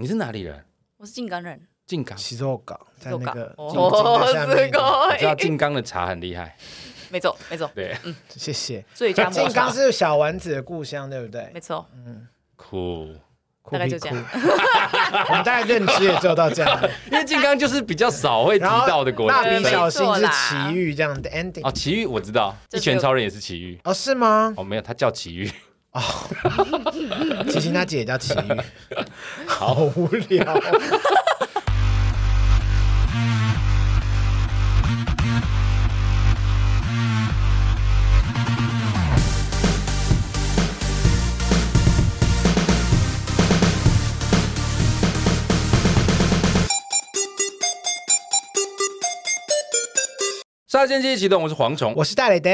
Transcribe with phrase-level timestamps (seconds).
[0.00, 0.58] 你是哪里人？
[0.96, 1.60] 我是静冈人。
[1.86, 4.56] 静冈，西周港在那个哦，下面。
[4.56, 6.56] 是个，我知道静冈的茶很厉害。
[7.12, 7.70] 没错，没错。
[7.76, 8.82] 对，嗯，谢谢。
[8.94, 11.50] 最佳静冈是小丸子的故乡，对不对？
[11.52, 11.86] 没错。
[11.94, 12.26] 嗯，
[12.56, 13.08] 酷。
[13.70, 14.16] 大概就这样。
[15.28, 16.80] 我们大概认知也做到这样，
[17.12, 19.42] 因为静冈就是比较少会提到的国家。
[19.42, 21.60] 蜡笔小新是奇遇这样的 ending。
[21.62, 23.78] 哦，奇遇我知道，一拳超人也是奇遇。
[23.84, 24.54] 哦，是吗？
[24.56, 25.52] 哦，没有，他叫奇遇。
[25.92, 26.02] 哦，
[27.50, 28.60] 其实他姐也叫奇遇。
[29.44, 30.60] 好无聊。
[50.68, 52.48] 杀时间机器启动，我是蝗虫，我是大雷德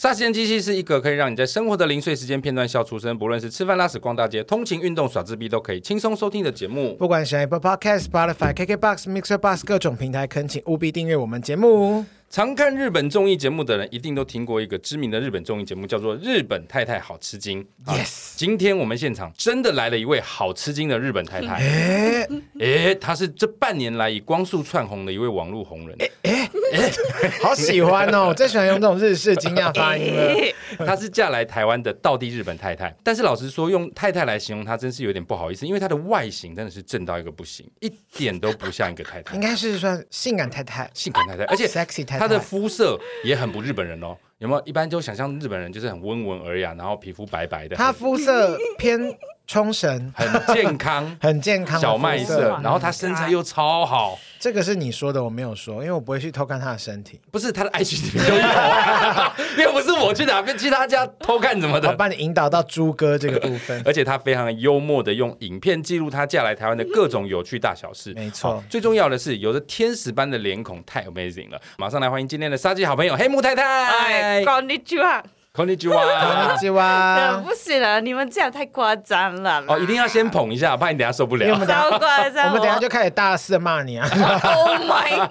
[0.00, 0.12] 霎。
[0.12, 6.94] 时间机器是一个可以让你在生活的零碎时间片段笑出声，不论是吃饭、拉屎、逛大街、通勤、运动、耍自闭，都可以轻松收听的节目。
[6.96, 12.04] 不管是 Apple Podcast、Spotify、KKBox、Mixer Box 各种平台，恳请务必订阅我们节目。
[12.30, 17.60] 常看日本综艺节目的人，一定都听过一个知名的日本综艺节目，叫做《日本太太好吃惊》。
[17.86, 21.54] Yes，今天我们现场真的来了一位好吃惊的日本太太。
[21.54, 22.28] 哎
[22.60, 25.96] 哎，她是这半年来以光速窜红的一位网络红人。
[25.98, 28.28] 哎哎哎，好喜欢哦！
[28.28, 30.86] 我最喜欢用这种日式惊讶发音了。
[30.86, 39.34] 她是嫁来台湾的道地日本太太，但是老实说，用太太来形容她，真是有点不好意思，因为她的外形真的是正到一个不行，一点都不像一个太太。
[39.34, 42.28] 应该是算性感太太，性感太太，而且 sexy 太太。
[42.28, 44.62] 她的肤色也很不日本人哦，有没有？
[44.64, 47.74] 一般就想象日本人就是很温文尔雅，然后皮肤白白的。
[47.76, 49.00] 他肤色偏
[49.49, 52.59] 冲绳，很健康， 很健康，小麦色。
[52.63, 54.17] 然后她身材又超好。
[54.39, 57.19] 这个是你说的，我没有说，因为我不会去偷看她的身体。
[57.31, 61.89] 不是她的 IG 里 面就有，又不是我去哪边去他家偷看什么的。
[61.89, 63.81] 我把你引导到猪哥这个部分。
[63.85, 68.13] 而且她非常幽默的用影片记录她嫁来台湾的各种有趣大小事。
[68.13, 71.61] 没错，最重要的是有着天使般的脸孔，太 amazing 了。
[71.77, 73.63] 马上来欢迎今天的杀鸡好朋友黑木太太。
[73.63, 75.23] 哎，こんにちは。
[75.55, 75.95] こんにちは。
[75.95, 77.41] こんにちは。
[77.45, 79.63] 不行了，你们这样太夸张了。
[79.67, 81.45] 哦，一定要先捧一下，怕你等下受不了。
[81.53, 84.05] 我们等下就开始大肆骂你啊！
[84.43, 85.29] Oh my！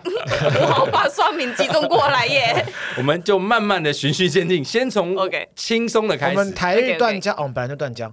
[0.61, 2.65] 我好把双面集中过来耶。
[2.97, 6.39] 我们就慢慢的循序渐进，先从 OK 轻松的开始。
[6.39, 8.11] 我们台日断交，哦，我们本来就断交。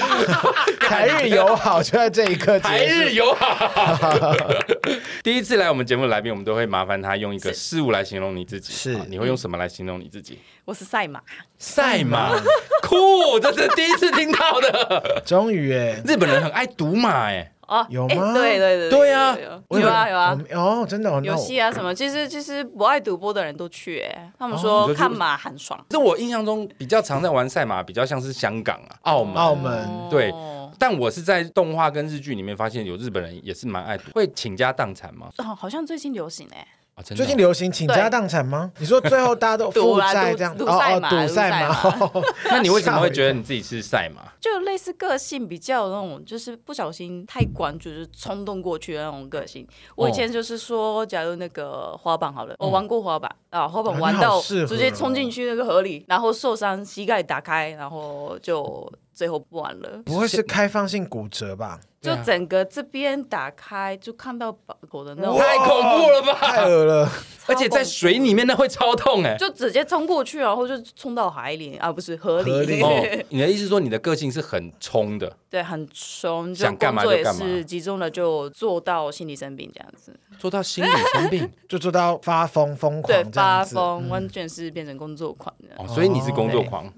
[0.80, 2.58] 台日友好就在这一刻。
[2.58, 4.34] 台日友好。
[5.22, 8.72] 第一次来我们节目的来宾，我们都会麻烦他用一个事物来形容你自己。
[8.72, 10.38] 是，你会用什么来形容你自己？
[10.64, 11.20] 我是赛马。
[11.58, 12.32] 赛马，
[12.82, 15.22] 酷，这是第一次听到的。
[15.26, 17.52] 终于哎，日本人很爱赌马哎。
[17.70, 18.34] 哦，有吗？
[18.34, 19.36] 对对对对啊，
[19.70, 20.38] 有啊有啊。
[20.54, 21.20] 哦，真的哦。
[21.24, 25.78] 游戏啊什么，其实其实不爱赌博的人都去哎，他们说看马很爽。
[25.88, 29.34] 这我印象中比较常在玩赛马，比较像是香港啊、澳门。
[29.36, 30.34] 澳门对。
[30.78, 35.28] 但我是在动画跟日剧里面发现，有日本人也是蛮爱赌，会倾家荡产吗？
[35.38, 36.66] 哦，好像最近流行哎。
[37.02, 38.70] 最近流行倾家荡产吗？
[38.78, 40.54] 你说最后大家都负债这样？
[40.56, 42.10] 赌赛马，赌赛马。
[42.50, 44.22] 那你为什么会觉得你自己是赛马？
[44.38, 49.66] 就类似个性比较那种，就是不小心太关注，就是冲动过去的那种个性。
[49.96, 60.02] 我以前就是说，假如那个滑板好了，我玩过滑板啊，滑板玩到直接冲进去那个河里，然后受伤，膝盖打开，然后就最后不玩了。
[60.06, 61.78] 不会是开放性骨折吧？
[62.00, 66.32] 就整个这边打开，就看到宝口的那种，太恐怖了吧！
[66.40, 67.06] 太恶了，
[67.46, 72.80] 而且在水里面那会超痛哎，就直接冲过去，然后就冲到海里啊，不是河里。
[72.80, 75.36] 哦，你的意思说你的个性是很冲的？
[75.50, 86.90] 对，很冲，想干嘛就干嘛，是集中的就做到心理生病这样子，做到心理生病， 就做到发疯疯狂，对，发疯，完全是变成工作狂哦，所以你是工作狂。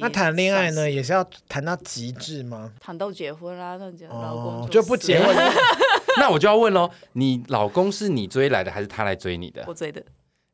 [0.00, 2.72] 那谈恋爱呢，也是要谈到极致吗？
[2.80, 5.36] 谈到结婚啦，那结老公就不结婚。
[6.18, 9.64] 那我就要问喽，你老公是你追来的，还是他来追你的？
[9.66, 10.02] 我追的。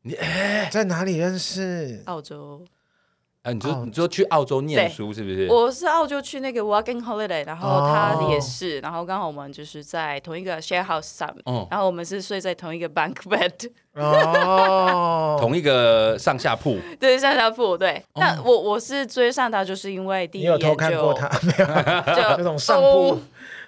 [0.02, 2.02] 你哎，在哪里认识？
[2.06, 2.64] 澳洲。
[3.44, 5.46] 啊，你就你就去澳洲念书是不是？
[5.50, 11.28] 我是澳洲去那个 working holiday，然后他也是，然后刚好我们就是在同一个 share house 上，
[11.70, 13.70] 然后我们是睡在同一个 bunk bed，
[14.00, 18.02] 哦，同一个上下铺，对，上下铺，对。
[18.14, 21.28] 那我我是追上他，就是因为第一眼就，你有偷看过他？
[21.44, 21.66] 没有？
[22.16, 23.20] 就那种上铺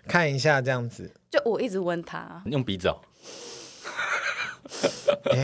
[0.09, 2.97] 看一下这样子，就我一直问他，用鼻子哦。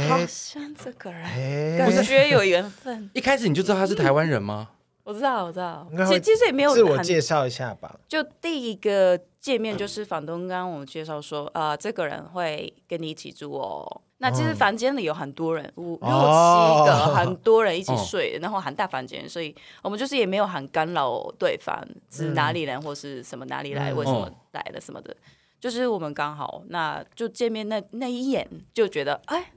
[0.08, 3.10] 好像这个人，感觉有缘分。
[3.12, 4.70] 一开始你就知道他是台湾人吗？
[5.04, 5.86] 我知道，我知道。
[6.06, 7.98] 其实其实也没有自我介绍一下吧。
[8.06, 14.00] 就第一个见面就是房东刚刚我们介绍说，啊、呃，这个人会跟你一起住哦。
[14.18, 19.52] 那其实房间里有很多人，五六七个，很多人一起睡，然后很大房间，所以
[19.82, 21.76] 我们就是也没有很干扰对方
[22.08, 25.16] 是哪里人或是什么哪里来，为什么来了什么的，
[25.62, 29.50] 就是我们刚好那就见面那那一眼就觉得哎。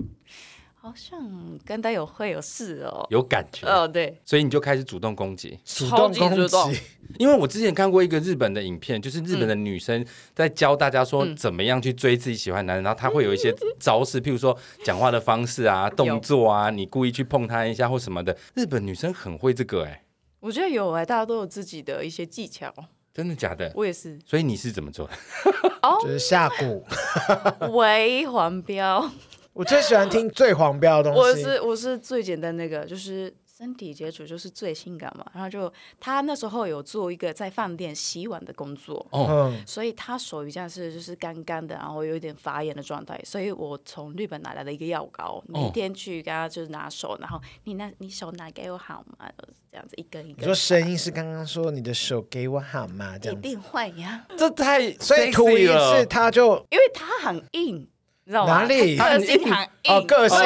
[0.86, 1.20] 好像
[1.66, 3.66] 跟他有会有事哦，有感觉。
[3.66, 6.14] 哦，对，所以你就开始主动攻击，主动。
[6.14, 6.80] 攻击。
[7.18, 10.06] 因为我之前看过一个日本的影片，就是日本的女生
[10.36, 18.38] 在教大家说怎么样去追自己喜欢男人，然后他会有一些招式，譬如说讲话的方式啊、 动作啊，你故意去碰他一下或什么的。
[18.54, 20.06] 日本女生很会这个哎，
[20.40, 22.72] 我觉得有哎，大家都有自己的一些技巧。
[23.16, 23.72] 真的假的？
[23.74, 24.20] 我也是。
[24.26, 25.14] 所以你是怎么做的？
[25.82, 26.84] 哦，就是下蛊，
[27.72, 29.10] 为黄标。
[29.54, 31.20] 我最喜欢听最黄标的东西。
[31.20, 35.26] 我是我是最简单那个，就是身体接触就是最性感嘛。
[35.34, 43.18] 然后就他那时候有做一个在饭店洗碗的工作，哦，所以他手一样是就是干干的，然后有一点发炎的状态。
[43.24, 49.30] 所以我从日本拿来了一个药膏，每天去跟他就是拿手，然后你那你手拿给我好吗？
[49.72, 50.42] 这样子一根一根。
[50.42, 53.18] 你说声音是刚刚说你的手给我好吗？
[53.18, 54.26] 这样一定会呀。
[54.38, 57.88] 这太所以吐一是他就因为他很硬。
[58.26, 58.98] 哪里？
[58.98, 59.40] 个性
[59.88, 60.40] 哦，个性。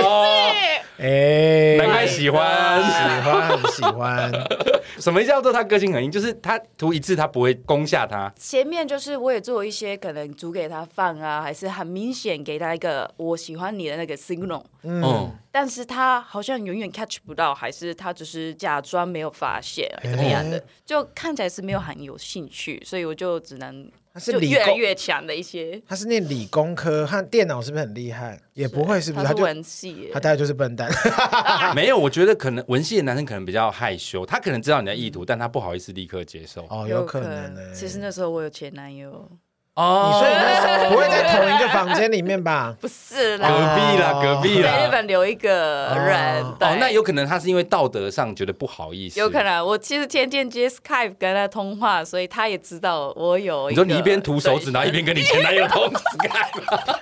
[0.97, 2.91] 哎，难怪喜欢，喜
[3.21, 4.31] 欢，喜欢。
[4.99, 6.11] 什么叫做他个性很硬？
[6.11, 8.29] 就是他涂一次，他不会攻下他。
[8.37, 14.63] 前面就是我也做一些可能煮给他饭啊，还是很明显给他一个我喜欢你的那个 signal。
[14.83, 15.31] 嗯。
[15.49, 20.61] 但是他好像永远 catch 不到，还是他只是假装没有发现，怎么样的？
[20.85, 23.89] 就看起来是没有很有兴趣，所以我就只能。
[24.19, 25.81] 他是越来越强的一些。
[25.87, 28.39] 他是念理工科，和电脑是不是很厉害？
[28.53, 29.25] 也不会，是不是？
[29.25, 30.89] 他是文系，他大概就是笨蛋。
[31.73, 36.65] 没有，我觉得可能文系的男生可能比较害羞，他可能知道你的意图，但他不好意思立刻接受。
[36.69, 37.73] 哦，有可能呢。
[37.73, 39.29] 其实那时候我有前男友。
[39.79, 42.75] 哦，你说你那时候不会在同一个房间里面吧？
[42.81, 44.71] 不是啦，隔壁啦，隔壁啦。
[44.75, 46.43] 在日本留一个人。
[46.43, 49.17] 哦，那有可能他是因为道德上觉得不好意思。
[49.21, 53.69] 有可能，我其实天天接 Skype 跟他通话，所以他也知道我有。
[53.69, 56.99] 你说你一边涂手指，然后一边跟你前男友通 Skype。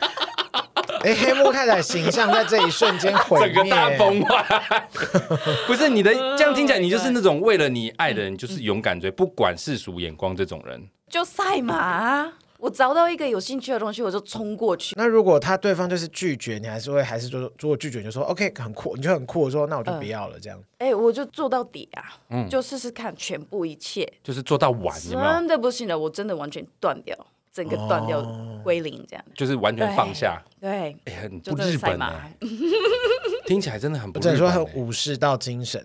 [1.01, 4.87] 哎，黑木太太形象在这一瞬间毁灭，整个大崩坏。
[5.65, 10.87] 不是你的这样听起来，你就是那种为了你爱的人，就是勇敢追，不管世俗眼光这种人。
[11.09, 12.27] 就赛马。
[12.57, 14.95] 我找到一个有兴趣的东西，我就冲过去。
[14.97, 20.59] 那如果他对方就是拒绝，你还是会还是就如果拒绝你就说 OK 很酷，你就很酷，我说那我就不要了这样。
[20.79, 27.15] 哎、我就做到底啊，嗯，就试试看全部一切，就是做到完，真的不行了，我真的完全断掉。
[27.53, 28.21] 整个断掉
[28.63, 30.39] 归零，这样就是完全放下。
[30.61, 32.13] 对，哎，很不日本嘛，
[33.47, 34.37] 听起来真的很不日本。
[34.37, 35.81] 说很武士道精神。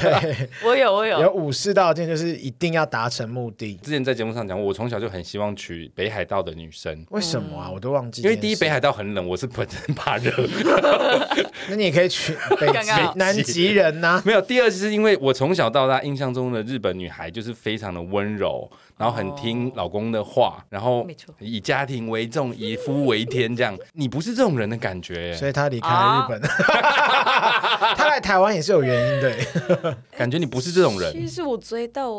[0.00, 3.74] 对， 我有我有有武士道精神，就是一定要达成目的。
[3.82, 7.04] 之前在节目上讲，我从小就很希望娶北海道的女生。
[7.08, 7.70] 为什么啊？
[7.72, 8.20] 我都忘记。
[8.20, 10.30] 因为第一，北海道很冷，我是本身怕热。
[11.70, 14.22] 那你也可以娶北极南极人呐。
[14.26, 14.42] 没有。
[14.42, 18.70] 第二，是因为我从小到大印象中的日本女孩就是非常的温柔。
[19.00, 21.06] 然后很听老公的话，然后
[21.38, 23.74] 以家庭为重，以夫为天，这样。
[23.94, 26.38] 你不是这种人的感觉，所以他离开了日本。
[27.96, 31.10] 他来台湾也是有原因的， 感觉你不是这种人。
[31.14, 32.12] 其实我追到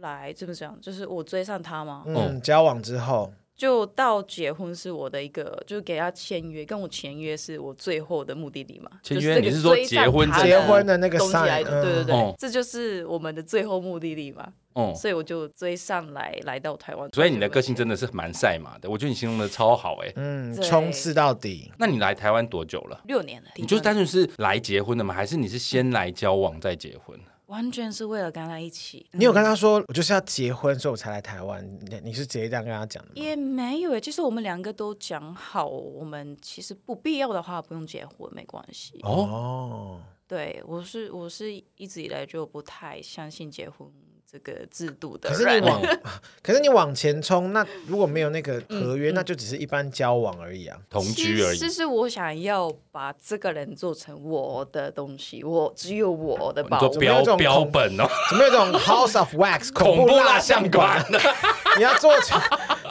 [0.00, 2.02] 来这么讲，就是我追上他嘛？
[2.06, 8.90] 嗯，交往之后就到结婚是我的一个，就是给他签约，跟我签约是我最后的目的地嘛。
[9.02, 11.82] 签约你是说结婚结婚的那个东西来的？
[11.82, 14.52] 对对对，这就是我们的最后目的地嘛。
[14.74, 17.06] 哦，所以我就追上来，来到台湾。
[17.12, 20.10] 所以你的个性真的是蛮赛马的，我觉得你形容的超好哎。
[20.16, 21.70] 嗯，冲刺到底。
[21.78, 22.98] 那你来台湾多久了？
[23.04, 23.50] 六年了。
[23.56, 25.12] 你就单纯是来结婚的吗？
[25.14, 27.20] 还是你是先来交往再结婚？
[27.52, 29.06] 完全是为了跟他一起。
[29.12, 31.62] 你有跟他说我就是要结婚，所以我才来台湾？
[31.82, 33.14] 你你是直接这样跟他讲的吗？
[33.16, 38.98] 也没有诶，就是我们两个都讲好，我们其实不必要的话不用结婚，没关系。
[39.02, 43.86] 哦，对，我是我是一直以来就不太相信结婚。
[44.32, 45.82] 这个制度的，可是你往，
[46.42, 51.58] 可是你往前冲，那如果没有那个合约，那就只是一般交往而已啊，同居而已。
[51.58, 61.04] 其实我想要把这个人做成我的东西，我只有我的宝，标标本哦，怎么有这种 House of Wax 恐怖蜡像馆？
[61.76, 62.40] 你要做成，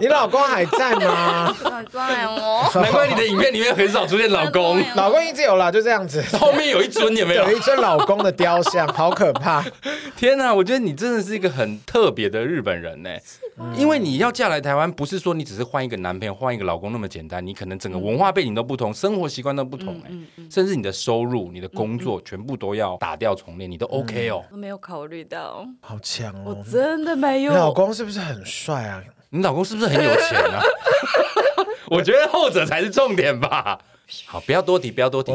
[0.01, 1.53] 你老公还在吗？
[1.53, 2.67] 还在哦。
[2.73, 6.19] 难怪你的影片里面很少出现老公， 老公一直有啦，就这样子。
[6.35, 7.43] 后面有一尊有没有？
[7.43, 9.63] 有一尊老公的雕像，好可怕！
[10.17, 13.09] 天哪，我觉得你真的是一个很特别的日本人呢。
[13.77, 20.11] 因为你要嫁来台湾，不是说你只是换一个男朋友、换一个老公那么简单，你可能整个文化背景都不同，生活习惯都不同哎，
[20.49, 24.43] 甚至你的收入、你的工作全部都要打掉重练，你都 OK 哦。
[24.51, 26.55] 我没有考虑到，好强哦！
[26.57, 27.51] 我真的没有。
[27.51, 29.03] 你老公是不是很帅啊？
[29.33, 30.61] 你老公是不是很有钱啊？
[31.87, 33.79] 我觉得后者才是重点吧。
[34.25, 35.31] 好，不要多提，不要多提。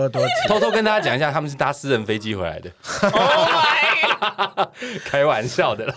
[0.47, 2.71] 偷偷跟大家讲一下，他们是搭私人飞机回来的。
[5.03, 5.95] 开玩笑的啦。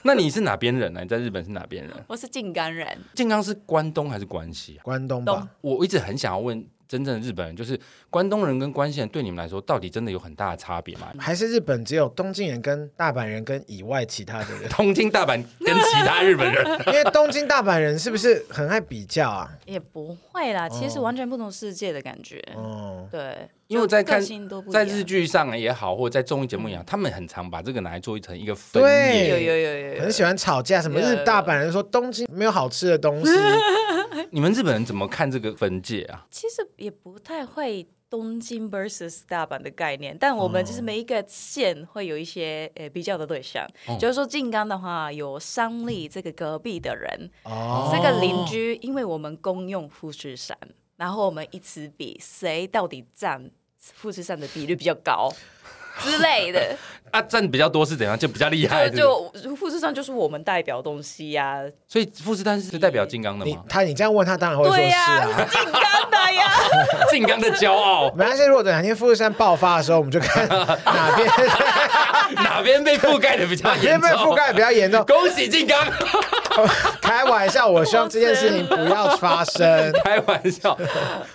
[0.00, 1.00] 那你是哪边人呢？
[1.02, 1.92] 你在日本是哪边人？
[2.06, 2.88] 我是静冈人。
[3.14, 4.80] 静冈是关东还是关西？
[4.82, 5.46] 关东吧。
[5.60, 6.66] 我一直很想要问。
[6.88, 7.78] 真正的日本人就是
[8.08, 11.12] 关东人跟关西人，对你们来说到底真的有很大的差别吗？
[11.20, 14.68] 还是日本只有东京人跟大阪人跟以外其他的人？
[14.74, 16.64] 东京、大阪跟其他日本人？
[16.88, 19.50] 因为东京、大阪人是不是很爱比较啊？
[19.66, 22.42] 也不会啦，其实完全不同世界的感觉。
[22.56, 24.22] 哦，对，因为在看
[24.70, 33.30] 在日剧上也好，或者在综艺节目也好，他们很常把这个拿来做成一个分对，有有有有，很喜欢吵架，什么日大阪人说东京没有好吃的东西。
[34.30, 36.26] 你们日本人怎么看这个分界啊？
[36.30, 43.66] 其实也不太会东京 versus 大阪的概念，但我们就是每一个县会有一些呃比较的对象。
[43.86, 50.56] 哦、就是说静冈的话，有三立这个隔壁的人，哦、这个邻居，因为我们公用富士山，
[50.96, 55.30] 然后我们一起比谁到底占富士山的比率比较高。
[56.00, 56.60] 之类的
[57.10, 58.18] 啊，占比较多是怎样？
[58.18, 58.88] 就比较厉害。
[58.90, 63.64] 就就富士山就是我们代表东西呀，所以富士山是代表静冈的吗？
[63.66, 66.52] 他你这样问他，当然会说是啊，静冈的呀，
[67.10, 68.10] 静冈的骄傲。
[68.14, 70.46] 没关系，如果等哪天富士山爆发的时候，我们就看
[70.84, 71.28] 哪边
[72.34, 75.02] 哪边被覆盖的比较严重，被覆盖比较严重。
[75.06, 75.78] 恭喜静冈！
[77.00, 79.92] 开玩笑，我希望这件事情不要发生。
[80.04, 80.76] 开玩笑。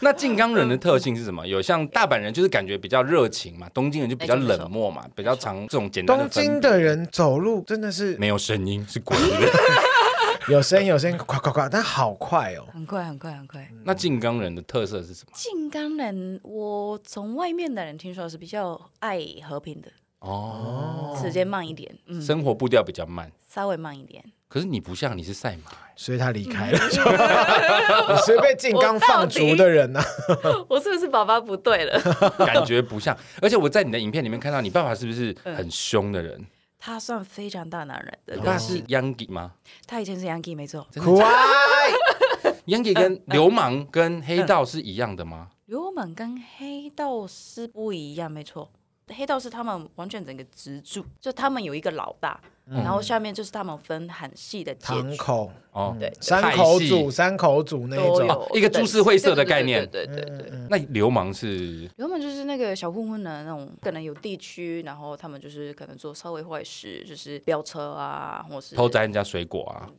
[0.02, 1.48] 那静冈人的特性是什么？
[1.48, 4.53] 有像大阪人，就是感觉比较热情嘛；东京人就比较冷。
[4.58, 6.24] 冷漠嘛，比较常这种简单的。
[6.24, 9.50] 东京的人走路真的是没有声音，是鬼的。
[10.50, 13.66] 有声音，有声音，快快快，但好快哦，很快，很快，很快。
[13.86, 15.32] 那静冈人的特色是什么？
[15.34, 24.22] 静冈人，我从外面的人听说是比较爱和平的哦，时间慢一点，嗯，生活步调比较慢，稍微慢一点。
[24.54, 26.78] 可是你不像，你是赛马，所以他离开了。
[28.14, 30.00] 你是被静冈放逐的人呢？
[30.70, 32.00] 我是不是爸爸不对了？
[32.38, 33.18] 感觉不像。
[33.42, 36.46] 而且我在你的影片里面看到，你爸爸是不是很凶的人？
[36.78, 38.46] 他算非常大男人的。
[38.46, 39.54] 他是 Yankee 吗？
[39.88, 40.88] 他以前是 Yankee，没错。
[42.68, 45.48] Yankee 跟流氓跟黑道是一样的吗？
[45.66, 48.70] 流氓跟黑道是不一样，没错。
[49.08, 52.40] 黑道是他们完全整个支柱，就他们有一个老大。
[52.66, 59.86] 然后下面就是他们分很细的堂口哦，对，三口组、三口组那种，一个株式会社的概念。
[59.90, 60.52] 对对对。
[60.70, 61.90] 那流氓是？
[61.98, 69.90] 流氓就是那个小混混的那种，可能有地区，然后他们就是可能做稍微坏事，就是飙车啊，或是偷摘人家水果啊。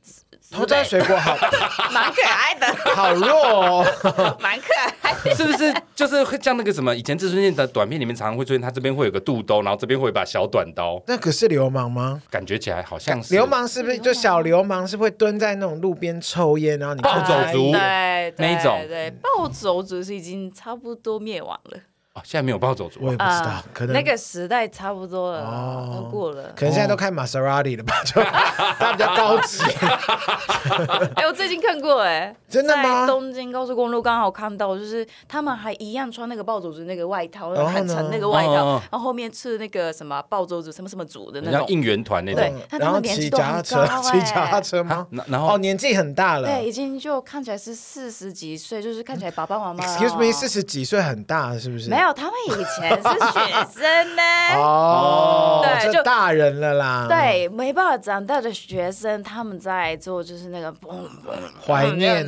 [0.51, 1.37] 偷摘水果好，
[1.93, 2.67] 蛮可爱的。
[2.95, 3.85] 好弱哦，
[4.41, 4.67] 蛮可
[5.03, 5.13] 爱。
[5.35, 6.95] 是不是就是像那个什么？
[6.95, 11.03] 以前志村健的短片里面常常会出现，他这边会有个肚兜，然后这边会有一把小短刀。
[11.07, 12.23] 那可是流氓吗？
[12.31, 12.54] 感觉。
[12.55, 14.87] 学起来好像是流氓，是不是就小流氓？
[14.87, 18.79] 是不是会蹲在那种路边抽烟，然后你暴走族对那一种？
[18.87, 21.79] 对，暴走族是已经差不多灭亡了。
[22.15, 26.53] 哦，现在没有暴走族，我也不知道，可能那个时代差不多了，都过了。
[26.55, 27.93] 可能现在都开玛莎拉蒂了吧？
[28.05, 29.65] 就它比较高级。
[31.17, 33.05] 哎，我最近看过，哎，真的吗？
[33.05, 42.41] 东京高速公路刚好看到，就是他们还一样穿那个暴走族那个外套，很长那个外套，然后后面刺那个什么暴走族什么什么族的那种应援团那种。
[42.41, 45.05] 对，然后骑脚踏车，骑脚踏车吗？
[45.27, 49.85] 然后哦，年纪很大了，对，已经就看起来是四十几岁，就是看起来爸爸妈妈。
[49.85, 51.91] Excuse me，四十几岁很大是不是？
[51.91, 54.23] 没有，他们以前是学生呢。
[54.57, 57.07] 哦，对，就大人了啦。
[57.09, 60.73] 对，没办法长大的学生，他们在做就是那个
[61.67, 62.27] 怀念。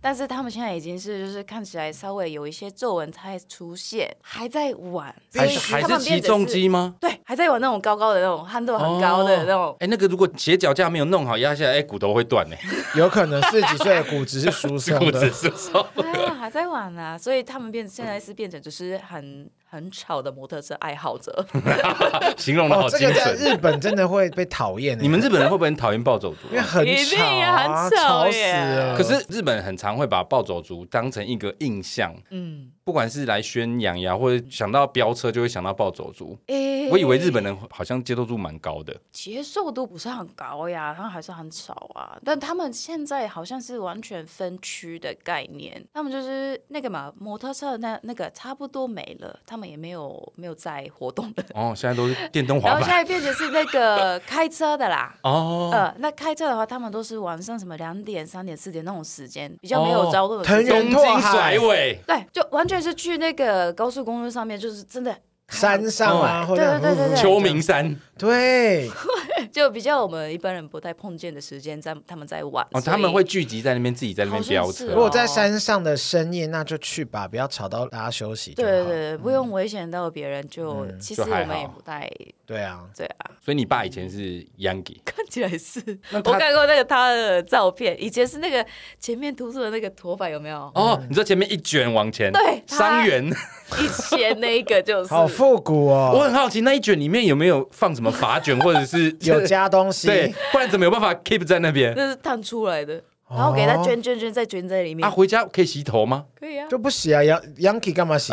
[0.00, 5.14] 但是他们现在已经是就是看起来稍微有一些皱纹才出现，还在玩。
[5.34, 6.94] 还还是起重机吗？
[7.00, 9.76] 对，还在玩那种高高的那种憨豆很高的那种。
[9.80, 12.56] 哎，那个如果斜脚架没有弄好压下来，哎，骨头会断呢。
[12.96, 15.04] 有可能四十几岁的骨质是疏松的。
[15.10, 15.86] 骨质疏松。
[15.94, 19.17] 对啊，还在玩啊，所以他们变现在是变成就是很。
[19.18, 21.46] 很很吵的摩托车爱好者，
[22.38, 23.12] 形容的好精准。
[23.12, 24.98] 这个在日本真的会被讨厌。
[25.02, 26.48] 你们日本人会不会很讨厌暴走族？
[26.50, 28.96] 因为很吵啊，吵死了。
[28.96, 36.38] 可是日本很常会把暴走族当成一个印象，嗯，不管是来宣扬呀，或者想到飙车就会想到暴走族。
[36.46, 42.18] 欸、我以为日本人好像接受度蛮高的，接受度不是很高呀，他们还是很吵啊。
[42.24, 51.44] 但他们现在好像是完全分区的概念，他们就是那个嘛，摩托车那那个差不多没了，他们也没有没有在活动的。
[51.54, 52.80] 哦，现在都是电动 滑板。
[52.80, 55.14] 然后现在变成是那个 开车的啦。
[55.22, 55.70] 哦。
[55.72, 60.90] 呃，那开车的话，他们都是晚上什么两点、三点、四点那种时间，比较没有着落的时间。
[60.90, 61.98] 东京甩尾。
[62.06, 65.14] 对，就完全是去那个高速公路上面，就是真的。
[65.50, 68.86] 山上啊，或者对对对对，秋名山，对，
[69.52, 74.86] 就比较我们一般人不太碰见的时间，在他们在玩哦，他们会聚集在那边，自己在那边飙车。
[74.86, 78.54] 如果在山上的深夜，那就去吧，不要吵到大家休息。
[78.54, 82.10] 对对对，不用危险到别人，就其实我们也不太
[82.46, 83.30] 对啊，对啊。
[83.40, 85.80] 所以你爸以前是 Yankee， 看起来是，
[86.12, 88.64] 我看过那个他的照片，以前是那个
[88.98, 90.58] 前面突出的那个头发有没有？
[90.74, 93.30] 哦，你说前面一卷往前，对，伤员。
[93.78, 101.92] 以前那个就 是好复古哦，我很好奇那一卷里面有没有放什么发卷，或者是有加东西，对，不然怎么有办法 keep 在那边？
[101.96, 105.06] 那是烫出来的，然后给它卷卷卷再卷在里面。
[105.06, 106.24] 啊，回家可以洗头吗？
[106.38, 108.32] 可以啊，就不洗啊，Yankee 干嘛洗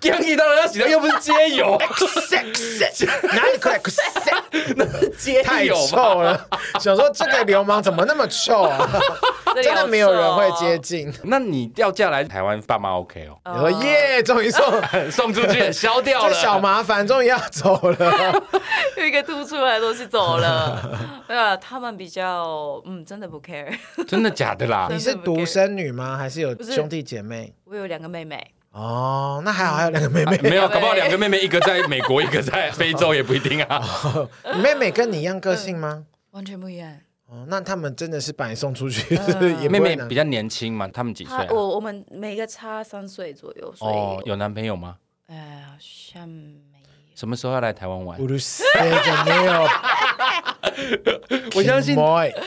[0.00, 1.78] ？Yankee 当然要洗掉，又不是街友，
[3.34, 3.80] 哪里可以？
[4.76, 6.48] 那是街友太臭了，
[6.80, 8.88] 想说这个流氓怎么那么臭啊？
[9.62, 11.12] 真的没有人会接近。
[11.24, 13.38] 那你掉价来台湾，爸妈 OK 哦？
[13.44, 14.64] 我说耶，终于送
[15.10, 18.42] 送出去，消掉了小麻烦，终于要走了。
[18.96, 20.80] 有一个凸出来的东西走了。
[21.26, 23.76] 对啊，他们比较嗯，真的不 care。
[24.06, 24.88] 真的假的啦？
[24.90, 26.16] 你是独生女吗？
[26.16, 27.52] 还是有兄弟姐妹？
[27.64, 28.52] 我有两个妹妹。
[28.78, 30.38] 哦，那还好，还有两个妹妹。
[30.38, 33.82] 没有，搞不好两个妹妹，一个在美国，一个在非洲，也不一定啊。
[34.54, 36.04] 你 妹妹跟你一样个性吗？
[36.30, 36.96] 完全不一样。
[37.26, 39.18] 哦，那他们真的是把你送出去，
[39.68, 40.86] 妹妹比较年轻嘛？
[40.86, 41.46] 他们几岁？
[41.50, 43.90] 我我们每个差三岁左右，所
[44.24, 44.96] 以有男朋友吗？
[45.26, 46.88] 哎，好像没有。
[47.16, 48.18] 什么时候要来台湾玩？
[48.20, 48.24] 没
[49.44, 49.66] 有。
[51.54, 51.96] 我相信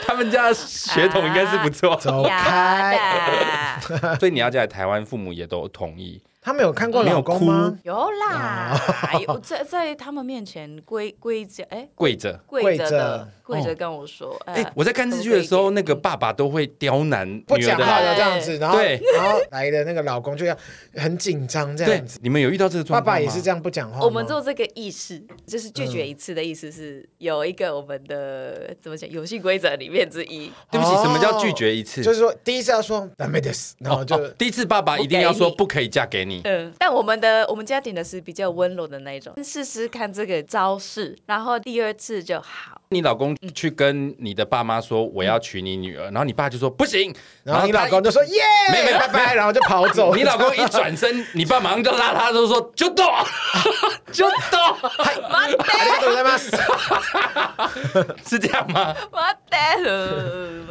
[0.06, 1.96] 他们家血统应该是不错。
[1.96, 3.78] 走开。
[4.20, 6.22] 所以你要嫁来台湾，父母也都同意。
[6.41, 7.77] 他们有看过老公吗？
[7.83, 8.79] 有啦，
[9.27, 20.55] 有在在他们面前跪跪着，哎，跪着跪着的跪着跟我说，哎，我在看日剧的时候，那个爸爸都会刁难不讲话的这样子，然后对，然后来的那个老公就要
[20.95, 22.17] 很紧张这样子。
[22.23, 23.05] 你们有遇到这个状况吗？
[23.05, 24.05] 爸爸也是这样不讲话。
[24.05, 30.49] 我们做这个意思，就是拒绝一次的意思是有一个我们的怎么讲游戏规则里面之一。
[30.71, 32.01] 对不起，什么叫拒绝一次？
[32.01, 36.30] 就是说第一次要说ダメです，然后就第一次爸爸一定要说不可以嫁给你。
[36.44, 42.80] 嗯，但我们的我们家庭的是比较温柔的那一种，试试看这个招式，然后第二次就好。
[42.90, 50.14] 你老公去跟你的爸妈说我要娶你女儿，然后你爸就说不行，然后你老公就说耶，没没拜拜，然后就跑走。
[50.14, 53.06] 你老公一转身， 你爸马上就拉他，就说就动，
[54.12, 56.20] 就动，
[58.26, 58.94] 是这样吗？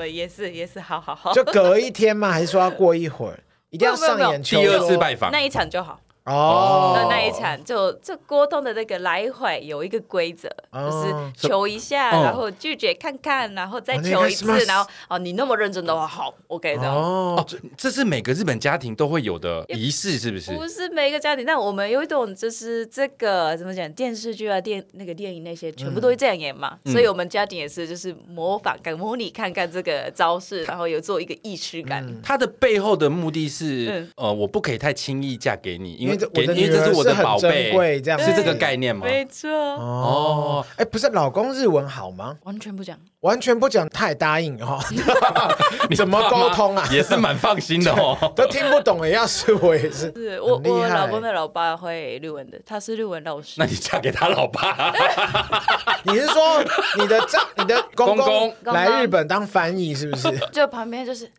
[0.08, 1.34] 也是也是，好好好。
[1.34, 2.32] 就隔一天吗？
[2.32, 3.40] 还是说要过一会儿？
[3.72, 5.32] 一定要上演第二次拜访。
[5.32, 6.00] 那一场就好。
[6.26, 16.84] 哦，那那一场就这沟通的那个来回有一个规则，就是求一下，然后拒绝看看，然后再求一次，然后哦，你那么认真的话，好，OK 的。
[16.84, 17.44] 哦，
[17.76, 20.56] 这是每个日本家庭都会有的仪式，是不是？
[20.56, 32.08] 不是每个家庭，但我们有一种就是这个怎么讲，电视剧啊、电那个电影那些全部都会这样演嘛，所以我们家庭也是就是模仿、跟模拟看看这个招式，然后有做一个仪式感。
[32.22, 36.46] 它的背后的目的是，呃，我不可以太轻易嫁给你，因为。
[36.56, 39.06] 因为这是我的宝贝，这样是这个概念吗？
[39.06, 39.50] 没错。
[39.50, 42.38] 哦，哎，不是，老公日文好吗？
[42.44, 44.80] 完全不讲，完全不讲，他也答应哦。
[45.96, 46.88] 怎么沟通啊？
[46.92, 49.10] 也是蛮放心的哦， 都听不懂哎。
[49.10, 53.56] 要是我也是，是我我老公的老爸会日文的，他是日文老师。
[53.58, 54.94] 那你嫁给他老爸？
[56.04, 56.64] 你是说
[56.98, 60.30] 你的丈、你的公公来日本当翻译是不是？
[60.52, 61.30] 就旁边就是。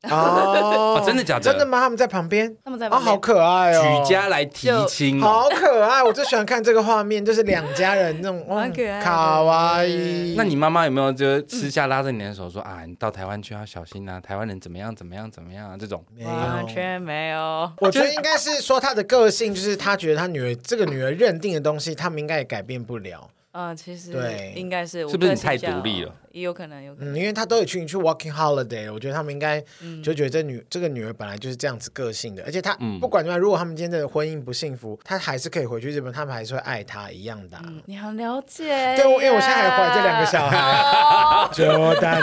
[0.08, 1.40] 哦，真的假的？
[1.40, 1.80] 真的吗？
[1.80, 3.82] 他们在旁边，他们在旁边，好可爱哦！
[4.04, 6.00] 举家来提亲，好可爱！
[6.00, 10.36] 我最喜欢看这个画面，就是两家人那种， 很可爱，卡哇伊。
[10.36, 15.76] 那你妈妈有没有就私下拉着你的手说啊，你到台湾去要小心啊，台湾人怎么样怎么样怎么样啊？
[15.76, 17.68] 这种完全没有。
[17.78, 23.28] 我觉得应该是说他的个性，就是他觉得他女儿这个女儿认定的东西，他们应该也改变不了。
[23.50, 26.14] 嗯，其实对，应该是是不是你太独立了？
[26.38, 29.60] 也有可能，有可能，因为他都有去去 Walking holiday，我觉得他们应该
[30.02, 37.58] 就觉得这女这个女儿本来就是这样子个性的，而且他不管怎么样，如果他们今天的婚姻不幸福，他还是可以回去日本，他们还是会爱他一样的。
[37.86, 42.20] 你很了解，对，因为我现在还怀这两个小孩，乔丹，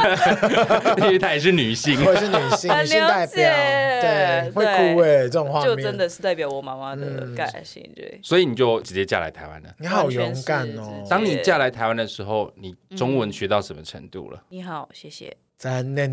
[0.99, 5.75] 因为她也是女性， 或者是女性，女性代表，对，会哭哎，这种画面。
[5.75, 8.19] 就真的是代表我妈妈的感性，对。
[8.23, 11.03] 所以你就直接嫁来台湾了，你好勇敢哦！
[11.09, 14.43] 当你嫁来台湾的时候，你中文学到什么程度了？
[14.49, 15.35] 你好，谢谢。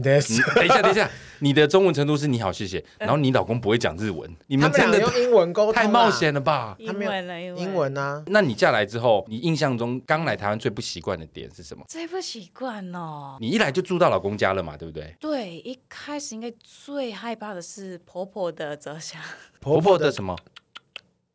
[0.01, 2.83] 的是，等一下，等一下，你的中文程度是你好，谢谢。
[2.99, 6.77] 然后你老公不会讲日文，你们真的用英文沟通，太冒险了吧？
[6.79, 8.23] 英文啊，英文啊。
[8.29, 11.85] 那你嫁来之后，你印象中刚来台湾最不习惯的点是什么？
[11.89, 13.37] 最不习惯哦。
[13.41, 15.15] 你一来就住到老公家了嘛，对不对？
[15.19, 19.21] 对，一开始应该最害怕的是婆婆的折响。
[19.61, 20.39] 婆婆的什么？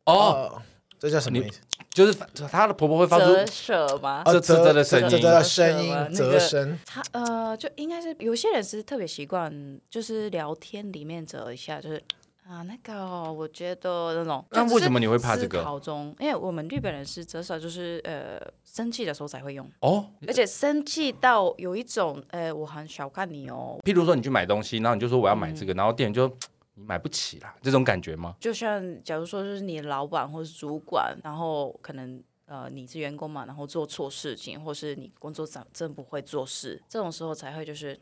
[0.06, 0.62] 哦。
[0.98, 1.60] 这叫什么意思？
[1.98, 2.16] 就是
[2.48, 4.22] 她的婆婆会发出折舌吗？
[4.24, 6.78] 啧啧的声音，折的声音，折声。
[6.86, 9.52] 她呃，就应该是有些人是特别习惯，
[9.90, 12.00] 就是聊天里面折一下，就是
[12.48, 14.44] 啊，那个我觉得那种。
[14.52, 15.64] 那为什么你会怕这个？
[15.64, 23.76] 考中，因为我们日本人是折舌，就是呃生气的时候才会用哦，而且生气到有一种呃，我很小看你哦。
[23.82, 26.32] 譬如说你去买东西，然后你就说我要买这个，然后店员就。
[26.78, 28.36] 你买不起啦，这种感觉吗？
[28.38, 37.98] 就像假如说就是你的老板或是主管，然后可能呃你是员工嘛，然后做错事情，或是你工作上真不会做事，这种时候才会就是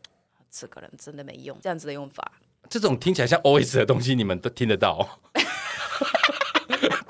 [0.50, 2.32] 这个人真的没用，这样子的用法。
[2.68, 5.20] 这种听起来像 OS 的东西，你们都听得到，